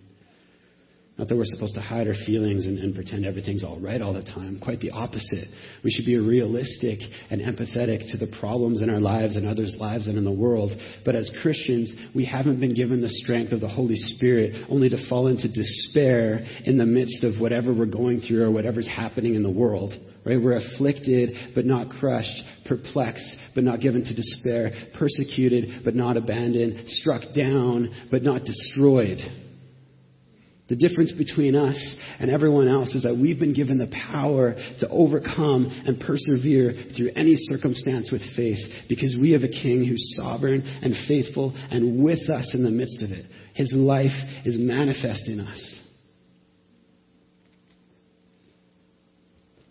Not 1.19 1.29
that 1.29 1.37
we're 1.37 1.45
supposed 1.47 1.75
to 1.77 1.81
hide 1.81 2.09
our 2.09 2.15
feelings 2.27 2.67
and, 2.67 2.79
and, 2.79 2.95
pretend 2.95 3.25
everything's 3.25 3.65
all 3.65 3.81
right 3.81 4.03
all 4.03 4.13
the 4.13 4.23
time. 4.23 4.59
Quite 4.63 4.81
the 4.81 4.91
opposite. 4.91 5.49
We 5.83 5.91
should 5.91 6.05
be 6.05 6.19
realistic 6.19 6.99
and 7.31 7.41
empathetic 7.41 8.13
to 8.13 8.19
the 8.19 8.31
problems 8.39 8.83
in 8.83 8.91
our 8.91 9.01
lives 9.01 9.37
and 9.37 9.47
others' 9.47 9.75
lives 9.81 10.09
and 10.09 10.19
in 10.19 10.25
the 10.25 10.33
world. 10.33 10.73
But 11.07 11.17
as 11.17 11.31
Christians, 11.41 11.95
we 12.15 12.27
haven't 12.27 12.61
been 12.61 12.75
given 12.75 13.01
the 13.01 13.09
strength 13.09 13.53
of 13.53 13.63
the 13.63 13.69
Holy 13.69 13.97
Spirit 13.97 14.67
only 14.69 14.91
to 14.91 15.09
fall 15.09 15.29
into 15.29 15.49
despair 15.51 16.41
in 16.67 16.77
the 16.77 16.85
midst 16.85 17.25
of 17.25 17.41
whatever 17.41 17.73
we're 17.73 17.87
going 17.87 18.21
through 18.21 18.45
or 18.45 18.51
whatever's 18.51 18.89
happening 18.89 19.37
in 19.37 19.43
the 19.43 19.51
world. 19.51 19.95
Right? 20.27 20.43
We're 20.43 20.59
afflicted 20.59 21.55
but 21.55 21.65
not 21.65 21.89
crushed, 21.89 22.43
perplexed 22.67 23.39
but 23.55 23.65
not 23.65 23.81
given 23.81 24.05
to 24.05 24.15
despair, 24.15 24.71
persecuted 24.99 25.83
but 25.83 25.95
not 25.95 26.19
abandoned, 26.19 26.89
struck 26.89 27.23
down 27.35 28.09
but 28.11 28.23
not 28.23 28.45
destroyed. 28.45 29.21
The 30.69 30.77
difference 30.77 31.13
between 31.13 31.55
us 31.55 31.95
and 32.19 32.29
everyone 32.29 32.67
else 32.67 32.93
is 32.93 33.05
that 33.05 33.17
we've 33.17 33.39
been 33.39 33.55
given 33.55 33.79
the 33.79 33.87
power 34.11 34.55
to 34.81 34.89
overcome 34.89 35.67
and 35.87 36.01
persevere 36.01 36.75
through 36.97 37.11
any 37.15 37.37
circumstance 37.37 38.11
with 38.11 38.23
faith 38.35 38.59
because 38.89 39.17
we 39.21 39.31
have 39.31 39.43
a 39.43 39.49
king 39.49 39.85
who's 39.85 40.17
sovereign 40.17 40.63
and 40.83 40.95
faithful 41.07 41.55
and 41.71 42.03
with 42.03 42.29
us 42.29 42.53
in 42.53 42.65
the 42.65 42.71
midst 42.71 43.01
of 43.03 43.13
it. 43.13 43.27
His 43.55 43.73
life 43.73 44.11
is 44.45 44.59
manifest 44.59 45.29
in 45.29 45.39
us. 45.39 45.81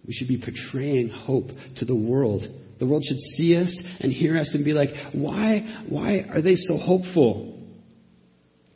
We 0.07 0.13
should 0.13 0.29
be 0.29 0.41
portraying 0.41 1.09
hope 1.09 1.47
to 1.77 1.85
the 1.85 1.95
world. 1.95 2.43
The 2.79 2.85
world 2.85 3.03
should 3.03 3.19
see 3.19 3.57
us 3.57 3.77
and 3.99 4.13
hear 4.13 4.37
us 4.37 4.53
and 4.53 4.63
be 4.63 4.73
like, 4.73 4.89
why, 5.13 5.83
why 5.89 6.25
are 6.29 6.41
they 6.41 6.55
so 6.55 6.77
hopeful? 6.77 7.54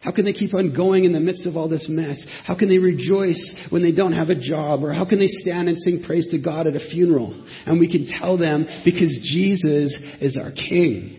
How 0.02 0.12
can 0.12 0.24
they 0.24 0.32
keep 0.32 0.54
on 0.54 0.74
going 0.74 1.04
in 1.04 1.12
the 1.12 1.20
midst 1.20 1.46
of 1.46 1.58
all 1.58 1.68
this 1.68 1.88
mess? 1.90 2.24
How 2.46 2.58
can 2.58 2.70
they 2.70 2.78
rejoice 2.78 3.68
when 3.70 3.82
they 3.82 3.92
don't 3.92 4.14
have 4.14 4.30
a 4.30 4.40
job? 4.40 4.84
Or 4.84 4.94
how 4.94 5.06
can 5.06 5.20
they 5.20 5.28
stand 5.28 5.68
and 5.68 5.78
sing 5.78 6.04
praise 6.06 6.28
to 6.28 6.42
God 6.42 6.68
at 6.68 6.76
a 6.76 6.80
funeral? 6.80 7.46
And 7.66 7.80
we 7.80 7.92
can 7.92 8.08
tell 8.20 8.38
them 8.38 8.66
because 8.86 9.20
Jesus 9.24 9.94
is 10.22 10.38
our 10.38 10.52
King. 10.52 11.18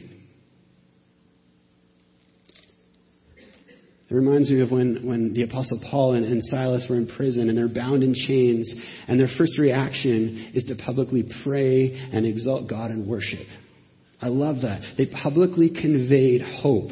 It 4.08 4.14
reminds 4.14 4.50
me 4.50 4.60
of 4.60 4.72
when, 4.72 5.06
when 5.06 5.34
the 5.34 5.42
Apostle 5.42 5.80
Paul 5.88 6.14
and, 6.14 6.24
and 6.24 6.42
Silas 6.42 6.86
were 6.90 6.96
in 6.96 7.06
prison 7.06 7.48
and 7.48 7.56
they're 7.56 7.68
bound 7.68 8.02
in 8.02 8.12
chains, 8.12 8.74
and 9.06 9.20
their 9.20 9.28
first 9.38 9.56
reaction 9.56 10.50
is 10.52 10.64
to 10.64 10.74
publicly 10.74 11.24
pray 11.44 11.92
and 12.12 12.26
exalt 12.26 12.68
God 12.68 12.90
and 12.90 13.06
worship. 13.06 13.46
I 14.20 14.28
love 14.28 14.62
that. 14.62 14.82
They 14.98 15.06
publicly 15.06 15.70
conveyed 15.70 16.42
hope 16.42 16.90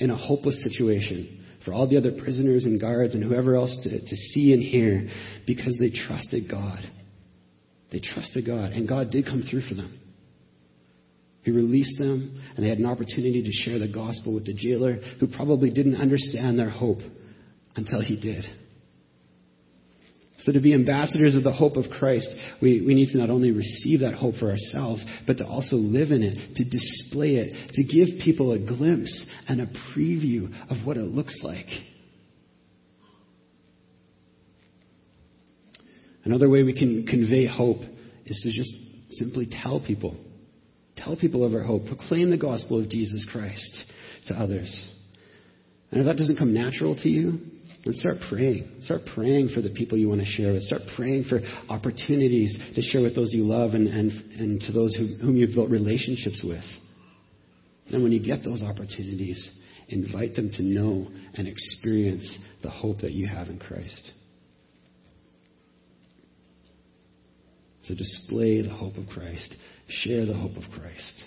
in 0.00 0.10
a 0.10 0.16
hopeless 0.16 0.60
situation 0.64 1.44
for 1.64 1.72
all 1.72 1.86
the 1.86 1.98
other 1.98 2.12
prisoners 2.12 2.64
and 2.64 2.80
guards 2.80 3.14
and 3.14 3.22
whoever 3.22 3.54
else 3.54 3.76
to, 3.84 3.90
to 3.90 4.16
see 4.16 4.52
and 4.52 4.62
hear 4.62 5.08
because 5.46 5.76
they 5.78 5.90
trusted 5.90 6.50
God. 6.50 6.80
They 7.92 8.00
trusted 8.00 8.46
God, 8.46 8.72
and 8.72 8.88
God 8.88 9.10
did 9.10 9.26
come 9.26 9.42
through 9.48 9.62
for 9.62 9.74
them. 9.74 9.98
He 11.42 11.50
released 11.50 11.98
them, 11.98 12.42
and 12.56 12.64
they 12.64 12.68
had 12.68 12.78
an 12.78 12.86
opportunity 12.86 13.42
to 13.42 13.52
share 13.52 13.78
the 13.78 13.92
gospel 13.92 14.34
with 14.34 14.46
the 14.46 14.54
jailer 14.54 14.94
who 15.18 15.26
probably 15.26 15.70
didn't 15.70 15.96
understand 15.96 16.58
their 16.58 16.70
hope 16.70 17.00
until 17.76 18.00
he 18.02 18.16
did. 18.20 18.44
So, 20.40 20.52
to 20.52 20.60
be 20.60 20.72
ambassadors 20.72 21.34
of 21.34 21.44
the 21.44 21.52
hope 21.52 21.76
of 21.76 21.90
Christ, 21.90 22.28
we, 22.62 22.82
we 22.86 22.94
need 22.94 23.10
to 23.12 23.18
not 23.18 23.28
only 23.28 23.50
receive 23.50 24.00
that 24.00 24.14
hope 24.14 24.36
for 24.36 24.50
ourselves, 24.50 25.04
but 25.26 25.38
to 25.38 25.46
also 25.46 25.76
live 25.76 26.10
in 26.10 26.22
it, 26.22 26.56
to 26.56 26.64
display 26.64 27.36
it, 27.36 27.72
to 27.74 27.84
give 27.84 28.20
people 28.24 28.52
a 28.52 28.58
glimpse 28.58 29.26
and 29.48 29.60
a 29.60 29.66
preview 29.94 30.50
of 30.70 30.86
what 30.86 30.96
it 30.96 31.02
looks 31.02 31.40
like. 31.42 31.66
Another 36.24 36.48
way 36.48 36.62
we 36.62 36.78
can 36.78 37.06
convey 37.06 37.46
hope 37.46 37.80
is 38.24 38.40
to 38.42 38.52
just 38.52 38.74
simply 39.18 39.46
tell 39.50 39.80
people. 39.80 40.16
Tell 40.96 41.16
people 41.16 41.44
of 41.44 41.54
our 41.54 41.62
hope. 41.62 41.86
Proclaim 41.86 42.30
the 42.30 42.36
gospel 42.36 42.82
of 42.82 42.88
Jesus 42.88 43.26
Christ 43.30 43.84
to 44.28 44.34
others. 44.34 44.88
And 45.90 46.00
if 46.00 46.06
that 46.06 46.16
doesn't 46.16 46.36
come 46.36 46.54
natural 46.54 46.94
to 46.96 47.08
you, 47.08 47.40
and 47.84 47.94
start 47.96 48.16
praying. 48.28 48.82
Start 48.82 49.02
praying 49.14 49.50
for 49.54 49.62
the 49.62 49.70
people 49.70 49.96
you 49.96 50.08
want 50.08 50.20
to 50.20 50.26
share 50.26 50.52
with. 50.52 50.62
Start 50.64 50.82
praying 50.96 51.24
for 51.24 51.40
opportunities 51.68 52.56
to 52.74 52.82
share 52.82 53.02
with 53.02 53.14
those 53.14 53.32
you 53.32 53.44
love 53.44 53.72
and, 53.72 53.88
and, 53.88 54.10
and 54.38 54.60
to 54.62 54.72
those 54.72 54.94
who, 54.94 55.16
whom 55.20 55.36
you've 55.36 55.54
built 55.54 55.70
relationships 55.70 56.42
with. 56.44 56.64
And 57.90 58.02
when 58.02 58.12
you 58.12 58.22
get 58.22 58.44
those 58.44 58.62
opportunities, 58.62 59.58
invite 59.88 60.34
them 60.34 60.50
to 60.52 60.62
know 60.62 61.08
and 61.34 61.48
experience 61.48 62.38
the 62.62 62.70
hope 62.70 63.00
that 63.00 63.12
you 63.12 63.26
have 63.26 63.48
in 63.48 63.58
Christ. 63.58 64.12
So 67.84 67.94
display 67.94 68.60
the 68.60 68.74
hope 68.74 68.96
of 68.96 69.06
Christ. 69.08 69.56
Share 69.88 70.26
the 70.26 70.34
hope 70.34 70.56
of 70.56 70.64
Christ. 70.78 71.24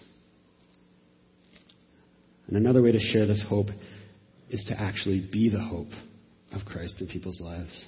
And 2.47 2.57
another 2.57 2.83
way 2.83 2.91
to 2.91 2.99
share 2.99 3.25
this 3.25 3.43
hope 3.49 3.67
is 4.49 4.63
to 4.65 4.79
actually 4.79 5.27
be 5.31 5.49
the 5.49 5.59
hope 5.59 5.89
of 6.53 6.65
Christ 6.65 7.01
in 7.01 7.07
people's 7.07 7.41
lives. 7.41 7.85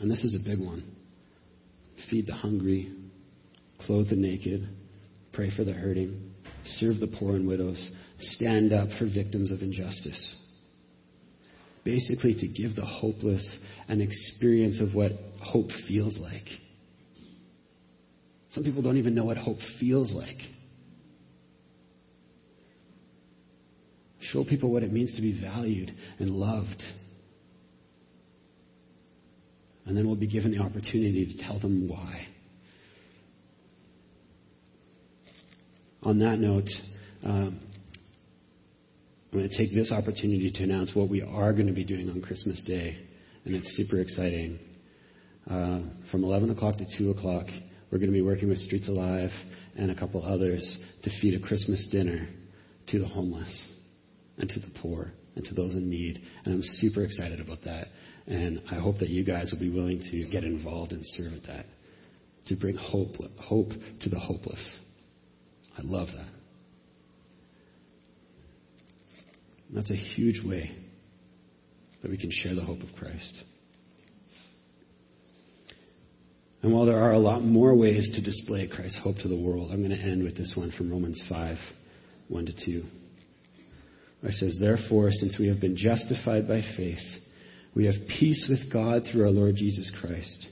And 0.00 0.10
this 0.10 0.24
is 0.24 0.34
a 0.34 0.48
big 0.48 0.58
one. 0.58 0.96
Feed 2.10 2.26
the 2.26 2.34
hungry, 2.34 2.92
clothe 3.86 4.10
the 4.10 4.16
naked, 4.16 4.68
pray 5.32 5.50
for 5.54 5.64
the 5.64 5.72
hurting, 5.72 6.34
serve 6.64 6.98
the 7.00 7.14
poor 7.18 7.36
and 7.36 7.46
widows, 7.46 7.90
stand 8.20 8.72
up 8.72 8.88
for 8.98 9.06
victims 9.06 9.50
of 9.50 9.60
injustice. 9.60 10.40
Basically, 11.84 12.34
to 12.34 12.48
give 12.48 12.76
the 12.76 12.84
hopeless 12.84 13.58
an 13.88 14.00
experience 14.00 14.80
of 14.80 14.94
what 14.94 15.12
hope 15.40 15.68
feels 15.86 16.18
like. 16.18 16.46
Some 18.50 18.64
people 18.64 18.82
don't 18.82 18.96
even 18.96 19.14
know 19.14 19.24
what 19.24 19.36
hope 19.36 19.58
feels 19.78 20.12
like. 20.12 20.38
Show 24.20 24.44
people 24.44 24.72
what 24.72 24.82
it 24.82 24.92
means 24.92 25.14
to 25.16 25.20
be 25.20 25.38
valued 25.38 25.92
and 26.18 26.30
loved 26.30 26.82
and 29.86 29.96
then 29.96 30.06
we'll 30.06 30.16
be 30.16 30.26
given 30.26 30.50
the 30.50 30.62
opportunity 30.62 31.26
to 31.26 31.42
tell 31.44 31.58
them 31.60 31.88
why. 31.88 32.26
On 36.02 36.18
that 36.18 36.38
note, 36.38 36.68
um, 37.24 37.58
I'm 39.32 39.38
going 39.38 39.48
to 39.48 39.56
take 39.56 39.74
this 39.74 39.90
opportunity 39.90 40.50
to 40.54 40.62
announce 40.62 40.92
what 40.94 41.10
we 41.10 41.22
are 41.22 41.52
going 41.52 41.66
to 41.66 41.72
be 41.72 41.84
doing 41.84 42.08
on 42.10 42.20
Christmas 42.20 42.62
Day, 42.66 42.98
and 43.44 43.54
it's 43.54 43.74
super 43.76 44.00
exciting. 44.00 44.58
Uh, 45.50 45.80
from 46.10 46.24
11 46.24 46.50
o'clock 46.50 46.76
to 46.76 46.86
2 46.98 47.10
o'clock, 47.10 47.46
we're 47.90 47.98
going 47.98 48.10
to 48.10 48.14
be 48.14 48.22
working 48.22 48.48
with 48.48 48.58
Streets 48.58 48.88
Alive 48.88 49.30
and 49.76 49.90
a 49.90 49.94
couple 49.94 50.24
others 50.24 50.78
to 51.02 51.10
feed 51.20 51.34
a 51.34 51.44
Christmas 51.44 51.86
dinner 51.90 52.28
to 52.88 52.98
the 52.98 53.06
homeless 53.06 53.68
and 54.38 54.48
to 54.48 54.60
the 54.60 54.70
poor 54.80 55.10
and 55.36 55.44
to 55.44 55.54
those 55.54 55.74
in 55.74 55.90
need. 55.90 56.20
And 56.44 56.54
I'm 56.54 56.62
super 56.62 57.02
excited 57.02 57.40
about 57.40 57.58
that. 57.64 57.88
And 58.26 58.62
I 58.70 58.76
hope 58.76 58.98
that 59.00 59.10
you 59.10 59.24
guys 59.24 59.52
will 59.52 59.60
be 59.60 59.74
willing 59.74 60.00
to 60.10 60.28
get 60.30 60.44
involved 60.44 60.92
and 60.92 61.04
serve 61.04 61.32
at 61.34 61.42
that, 61.46 61.66
to 62.46 62.56
bring 62.56 62.76
hope, 62.76 63.16
hope 63.38 63.70
to 64.00 64.08
the 64.08 64.18
hopeless. 64.18 64.80
I 65.76 65.82
love 65.82 66.08
that. 66.08 66.28
That's 69.74 69.90
a 69.90 69.96
huge 69.96 70.42
way 70.44 70.70
that 72.02 72.10
we 72.10 72.16
can 72.16 72.30
share 72.30 72.54
the 72.54 72.62
hope 72.62 72.80
of 72.80 72.94
Christ. 72.98 73.42
And 76.62 76.72
while 76.72 76.86
there 76.86 76.98
are 76.98 77.12
a 77.12 77.18
lot 77.18 77.42
more 77.42 77.76
ways 77.76 78.10
to 78.14 78.22
display 78.22 78.66
Christ's 78.68 79.00
hope 79.02 79.16
to 79.18 79.28
the 79.28 79.36
world, 79.36 79.70
I'm 79.70 79.86
going 79.86 79.98
to 79.98 80.02
end 80.02 80.22
with 80.22 80.36
this 80.36 80.54
one 80.56 80.70
from 80.70 80.90
Romans 80.90 81.22
5 81.28 81.58
1 82.28 82.46
to 82.46 82.52
2. 82.64 82.82
Where 84.20 84.32
it 84.32 84.36
says, 84.36 84.56
Therefore, 84.58 85.10
since 85.10 85.36
we 85.38 85.48
have 85.48 85.60
been 85.60 85.76
justified 85.76 86.48
by 86.48 86.62
faith, 86.74 87.02
we 87.74 87.86
have 87.86 87.94
peace 88.18 88.46
with 88.48 88.72
God 88.72 89.02
through 89.10 89.24
our 89.24 89.30
Lord 89.30 89.56
Jesus 89.56 89.90
Christ. 90.00 90.46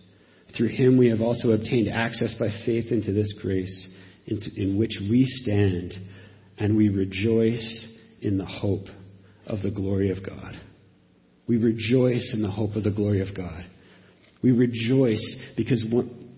Through 0.56 0.68
him 0.68 0.98
we 0.98 1.08
have 1.10 1.20
also 1.20 1.52
obtained 1.52 1.88
access 1.88 2.34
by 2.38 2.48
faith 2.66 2.90
into 2.90 3.12
this 3.12 3.32
grace 3.40 3.88
in 4.26 4.78
which 4.78 4.98
we 5.10 5.24
stand, 5.24 5.94
and 6.58 6.76
we 6.76 6.88
rejoice 6.88 7.88
in 8.20 8.38
the 8.38 8.46
hope 8.46 8.86
of 9.46 9.62
the 9.62 9.70
glory 9.70 10.10
of 10.10 10.24
God. 10.24 10.54
We 11.48 11.56
rejoice 11.56 12.32
in 12.34 12.42
the 12.42 12.50
hope 12.50 12.76
of 12.76 12.84
the 12.84 12.92
glory 12.92 13.20
of 13.20 13.34
God. 13.36 13.64
We 14.42 14.52
rejoice 14.52 15.36
because 15.56 15.84
one, 15.90 16.36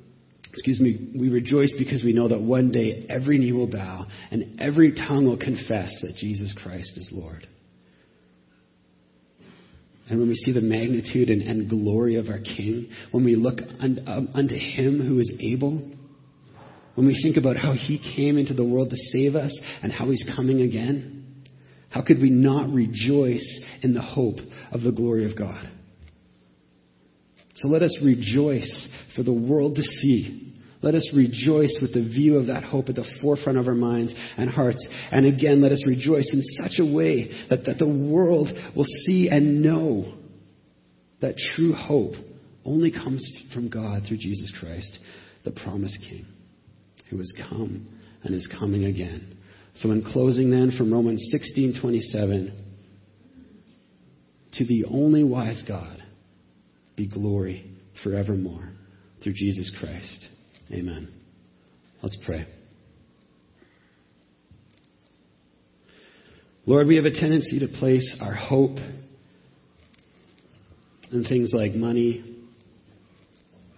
excuse 0.50 0.80
me, 0.80 1.12
we 1.18 1.28
rejoice 1.28 1.74
because 1.76 2.02
we 2.04 2.12
know 2.12 2.28
that 2.28 2.40
one 2.40 2.70
day 2.70 3.06
every 3.08 3.38
knee 3.38 3.52
will 3.52 3.70
bow 3.70 4.06
and 4.30 4.60
every 4.60 4.94
tongue 4.94 5.26
will 5.26 5.38
confess 5.38 5.94
that 6.02 6.14
Jesus 6.16 6.54
Christ 6.62 6.96
is 6.96 7.10
Lord. 7.12 7.46
And 10.08 10.18
when 10.18 10.28
we 10.28 10.34
see 10.34 10.52
the 10.52 10.60
magnitude 10.60 11.30
and, 11.30 11.42
and 11.42 11.68
glory 11.68 12.16
of 12.16 12.28
our 12.28 12.38
King, 12.38 12.90
when 13.10 13.24
we 13.24 13.36
look 13.36 13.58
un, 13.80 14.00
um, 14.06 14.28
unto 14.34 14.54
Him 14.54 15.00
who 15.00 15.18
is 15.18 15.32
able, 15.40 15.78
when 16.94 17.06
we 17.06 17.18
think 17.22 17.36
about 17.36 17.56
how 17.56 17.72
He 17.72 17.98
came 18.14 18.36
into 18.36 18.54
the 18.54 18.64
world 18.64 18.90
to 18.90 18.96
save 18.96 19.34
us 19.34 19.58
and 19.82 19.90
how 19.90 20.10
He's 20.10 20.28
coming 20.36 20.60
again, 20.60 21.44
how 21.88 22.02
could 22.02 22.20
we 22.20 22.28
not 22.30 22.70
rejoice 22.70 23.62
in 23.82 23.94
the 23.94 24.02
hope 24.02 24.38
of 24.72 24.82
the 24.82 24.92
glory 24.92 25.30
of 25.30 25.38
God? 25.38 25.70
So 27.54 27.68
let 27.68 27.82
us 27.82 27.96
rejoice 28.04 28.88
for 29.14 29.22
the 29.22 29.32
world 29.32 29.76
to 29.76 29.82
see 29.82 30.43
let 30.84 30.94
us 30.94 31.10
rejoice 31.16 31.78
with 31.80 31.94
the 31.94 32.02
view 32.02 32.36
of 32.36 32.48
that 32.48 32.62
hope 32.62 32.90
at 32.90 32.94
the 32.94 33.10
forefront 33.22 33.56
of 33.56 33.68
our 33.68 33.74
minds 33.74 34.14
and 34.36 34.50
hearts. 34.50 34.86
And 35.10 35.24
again, 35.24 35.62
let 35.62 35.72
us 35.72 35.82
rejoice 35.86 36.30
in 36.30 36.42
such 36.42 36.78
a 36.78 36.84
way 36.84 37.30
that, 37.48 37.64
that 37.64 37.78
the 37.78 37.88
world 37.88 38.50
will 38.76 38.84
see 38.84 39.30
and 39.30 39.62
know 39.62 40.12
that 41.22 41.38
true 41.56 41.72
hope 41.72 42.12
only 42.66 42.90
comes 42.92 43.34
from 43.54 43.70
God 43.70 44.02
through 44.06 44.18
Jesus 44.18 44.52
Christ, 44.60 44.98
the 45.42 45.52
promised 45.52 45.98
King, 46.06 46.26
who 47.08 47.16
has 47.16 47.32
come 47.48 47.88
and 48.22 48.34
is 48.34 48.46
coming 48.58 48.84
again. 48.84 49.38
So 49.76 49.90
in 49.90 50.04
closing 50.04 50.50
then 50.50 50.70
from 50.76 50.92
Romans 50.92 51.30
16:27 51.32 52.52
to 54.52 54.64
the 54.66 54.84
only 54.84 55.24
wise 55.24 55.62
God 55.66 56.02
be 56.94 57.06
glory 57.06 57.64
forevermore 58.02 58.68
through 59.22 59.32
Jesus 59.32 59.74
Christ. 59.80 60.28
Amen. 60.72 61.12
Let's 62.02 62.16
pray. 62.24 62.46
Lord, 66.66 66.86
we 66.86 66.96
have 66.96 67.04
a 67.04 67.10
tendency 67.10 67.60
to 67.60 67.68
place 67.78 68.16
our 68.22 68.32
hope 68.32 68.78
in 71.12 71.24
things 71.24 71.52
like 71.54 71.72
money 71.74 72.24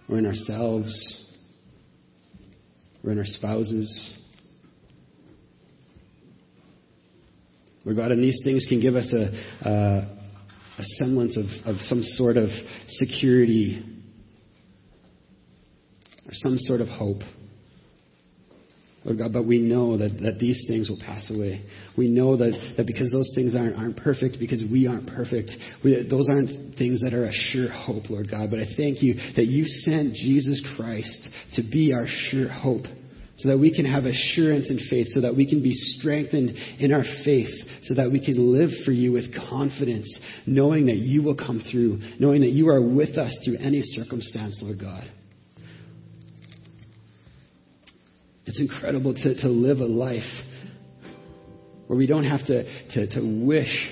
or 0.09 0.17
in 0.17 0.25
ourselves 0.25 1.25
or 3.03 3.11
in 3.11 3.17
our 3.17 3.25
spouses. 3.25 4.17
Lord 7.83 7.97
God, 7.97 8.11
and 8.11 8.23
these 8.23 8.41
things 8.43 8.65
can 8.67 8.81
give 8.81 8.95
us 8.95 9.13
a, 9.13 9.69
a, 9.69 10.17
a 10.77 10.83
semblance 10.95 11.37
of, 11.37 11.45
of 11.65 11.81
some 11.81 12.01
sort 12.03 12.37
of 12.37 12.49
security 12.87 13.96
or 16.27 16.33
some 16.33 16.57
sort 16.57 16.81
of 16.81 16.87
hope. 16.87 17.21
Lord 19.07 19.19
God, 19.19 19.31
but 19.31 19.47
we 19.47 19.59
know 19.59 19.97
that, 19.97 20.19
that 20.21 20.37
these 20.37 20.65
things 20.67 20.89
will 20.89 20.99
pass 20.99 21.31
away. 21.31 21.61
We 21.97 22.09
know 22.09 22.35
that, 22.35 22.73
that 22.75 22.85
because 22.85 23.09
those 23.09 23.31
things 23.35 23.55
aren't, 23.55 23.77
aren't 23.77 23.95
perfect, 23.95 24.35
because 24.37 24.61
we 24.69 24.85
aren't 24.85 25.07
perfect, 25.07 25.51
we, 25.81 26.05
those 26.09 26.27
aren't 26.29 26.77
things 26.77 27.01
that 27.01 27.13
are 27.13 27.25
a 27.25 27.31
sure 27.31 27.69
hope, 27.69 28.09
Lord 28.09 28.29
God. 28.29 28.49
But 28.49 28.59
I 28.59 28.65
thank 28.75 29.01
you 29.01 29.13
that 29.37 29.45
you 29.45 29.63
sent 29.63 30.13
Jesus 30.13 30.61
Christ 30.75 31.29
to 31.53 31.63
be 31.71 31.93
our 31.93 32.05
sure 32.05 32.49
hope 32.49 32.83
so 33.37 33.49
that 33.49 33.57
we 33.57 33.73
can 33.73 33.85
have 33.85 34.03
assurance 34.03 34.71
in 34.71 34.79
faith, 34.89 35.07
so 35.09 35.21
that 35.21 35.37
we 35.37 35.47
can 35.47 35.61
be 35.61 35.71
strengthened 35.71 36.57
in 36.79 36.91
our 36.91 37.05
faith, 37.23 37.53
so 37.83 37.93
that 37.93 38.11
we 38.11 38.19
can 38.19 38.51
live 38.51 38.71
for 38.83 38.91
you 38.91 39.13
with 39.13 39.33
confidence, 39.49 40.19
knowing 40.45 40.87
that 40.87 40.97
you 40.97 41.21
will 41.21 41.35
come 41.35 41.63
through, 41.71 41.99
knowing 42.19 42.41
that 42.41 42.49
you 42.49 42.67
are 42.67 42.81
with 42.81 43.17
us 43.17 43.37
through 43.45 43.57
any 43.59 43.81
circumstance, 43.83 44.59
Lord 44.61 44.79
God. 44.81 45.07
It's 48.47 48.61
incredible 48.61 49.13
to, 49.13 49.41
to 49.41 49.47
live 49.49 49.79
a 49.79 49.85
life 49.85 50.23
where 51.87 51.97
we 51.97 52.07
don't 52.07 52.23
have 52.23 52.45
to, 52.47 52.63
to, 52.93 53.07
to 53.07 53.45
wish 53.45 53.89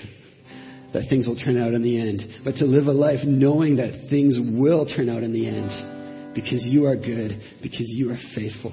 that 0.94 1.04
things 1.10 1.28
will 1.28 1.36
turn 1.36 1.62
out 1.62 1.74
in 1.74 1.84
the 1.84 2.00
end, 2.00 2.22
but 2.46 2.56
to 2.56 2.66
live 2.66 2.88
a 2.88 2.92
life 2.92 3.20
knowing 3.26 3.76
that 3.76 4.08
things 4.10 4.38
will 4.40 4.86
turn 4.86 5.10
out 5.10 5.24
in 5.24 5.34
the 5.34 5.46
end 5.46 6.34
because 6.34 6.66
you 6.66 6.86
are 6.86 6.96
good, 6.96 7.42
because 7.62 7.88
you 7.90 8.12
are 8.12 8.18
faithful. 8.34 8.72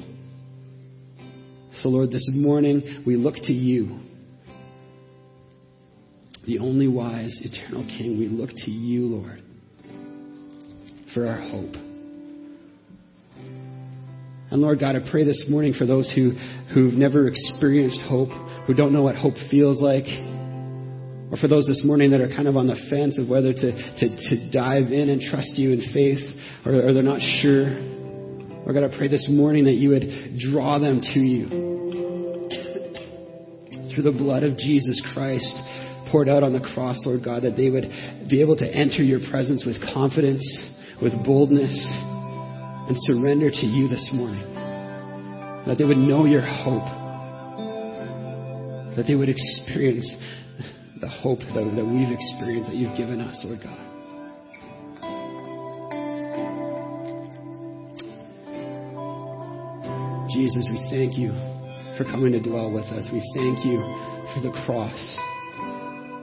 So, 1.80 1.88
Lord, 1.88 2.12
this 2.12 2.30
morning 2.32 3.02
we 3.04 3.16
look 3.16 3.34
to 3.34 3.52
you, 3.52 3.98
the 6.46 6.60
only 6.60 6.86
wise, 6.86 7.40
eternal 7.42 7.84
King. 7.86 8.18
We 8.18 8.28
look 8.28 8.50
to 8.50 8.70
you, 8.70 9.06
Lord, 9.06 9.42
for 11.12 11.26
our 11.26 11.40
hope. 11.40 11.74
And 14.52 14.60
Lord 14.60 14.80
God, 14.80 14.96
I 14.96 15.10
pray 15.10 15.24
this 15.24 15.46
morning 15.48 15.72
for 15.72 15.86
those 15.86 16.12
who, 16.14 16.32
who've 16.74 16.92
never 16.92 17.26
experienced 17.26 18.02
hope, 18.02 18.28
who 18.66 18.74
don't 18.74 18.92
know 18.92 19.00
what 19.00 19.16
hope 19.16 19.32
feels 19.50 19.80
like, 19.80 20.04
or 20.04 21.38
for 21.40 21.48
those 21.48 21.66
this 21.66 21.80
morning 21.82 22.10
that 22.10 22.20
are 22.20 22.28
kind 22.28 22.46
of 22.46 22.58
on 22.58 22.66
the 22.66 22.76
fence 22.90 23.18
of 23.18 23.30
whether 23.30 23.54
to, 23.54 23.72
to, 23.72 24.06
to 24.28 24.50
dive 24.52 24.92
in 24.92 25.08
and 25.08 25.22
trust 25.22 25.56
you 25.56 25.72
in 25.72 25.80
faith, 25.94 26.20
or, 26.66 26.86
or 26.86 26.92
they're 26.92 27.02
not 27.02 27.22
sure. 27.40 27.64
Lord 27.64 28.74
God, 28.74 28.84
I 28.84 28.94
pray 28.94 29.08
this 29.08 29.26
morning 29.32 29.64
that 29.64 29.80
you 29.80 29.88
would 29.88 30.36
draw 30.36 30.78
them 30.78 31.00
to 31.00 31.20
you. 31.20 31.48
Through 33.94 34.04
the 34.04 34.12
blood 34.12 34.44
of 34.44 34.58
Jesus 34.58 35.00
Christ 35.14 35.48
poured 36.12 36.28
out 36.28 36.42
on 36.42 36.52
the 36.52 36.60
cross, 36.60 37.00
Lord 37.06 37.24
God, 37.24 37.44
that 37.44 37.56
they 37.56 37.70
would 37.70 37.88
be 38.28 38.42
able 38.42 38.58
to 38.58 38.68
enter 38.68 39.02
your 39.02 39.20
presence 39.30 39.64
with 39.64 39.80
confidence, 39.94 40.44
with 41.00 41.14
boldness, 41.24 41.72
and 42.88 42.96
surrender 42.98 43.50
to 43.50 43.66
you 43.66 43.88
this 43.88 44.10
morning. 44.12 44.44
That 45.66 45.78
they 45.78 45.84
would 45.84 45.98
know 45.98 46.24
your 46.24 46.42
hope. 46.42 46.86
That 48.96 49.04
they 49.06 49.14
would 49.14 49.28
experience 49.28 50.16
the 51.00 51.08
hope 51.08 51.38
that, 51.38 51.72
that 51.76 51.84
we've 51.84 52.10
experienced, 52.10 52.70
that 52.70 52.76
you've 52.76 52.96
given 52.96 53.20
us, 53.20 53.40
Lord 53.44 53.60
God. 53.62 53.92
Jesus, 60.30 60.66
we 60.70 60.78
thank 60.90 61.18
you 61.18 61.30
for 61.98 62.04
coming 62.04 62.32
to 62.32 62.40
dwell 62.40 62.72
with 62.72 62.86
us. 62.86 63.08
We 63.12 63.20
thank 63.34 63.64
you 63.66 63.78
for 64.34 64.40
the 64.40 64.52
cross. 64.64 65.18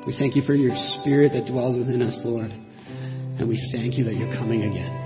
We 0.08 0.16
thank 0.18 0.36
you 0.36 0.42
for 0.42 0.56
your 0.56 0.76
spirit 1.00 1.34
that 1.34 1.52
dwells 1.52 1.78
within 1.78 2.02
us, 2.02 2.20
Lord. 2.24 2.52
And 2.52 3.48
we 3.48 3.60
thank 3.72 3.98
you 3.98 4.04
that 4.06 4.16
you're 4.16 4.36
coming 4.36 4.64
again. 4.64 4.99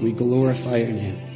We 0.00 0.12
glorify 0.12 0.76
your 0.76 0.92
name. 0.92 1.27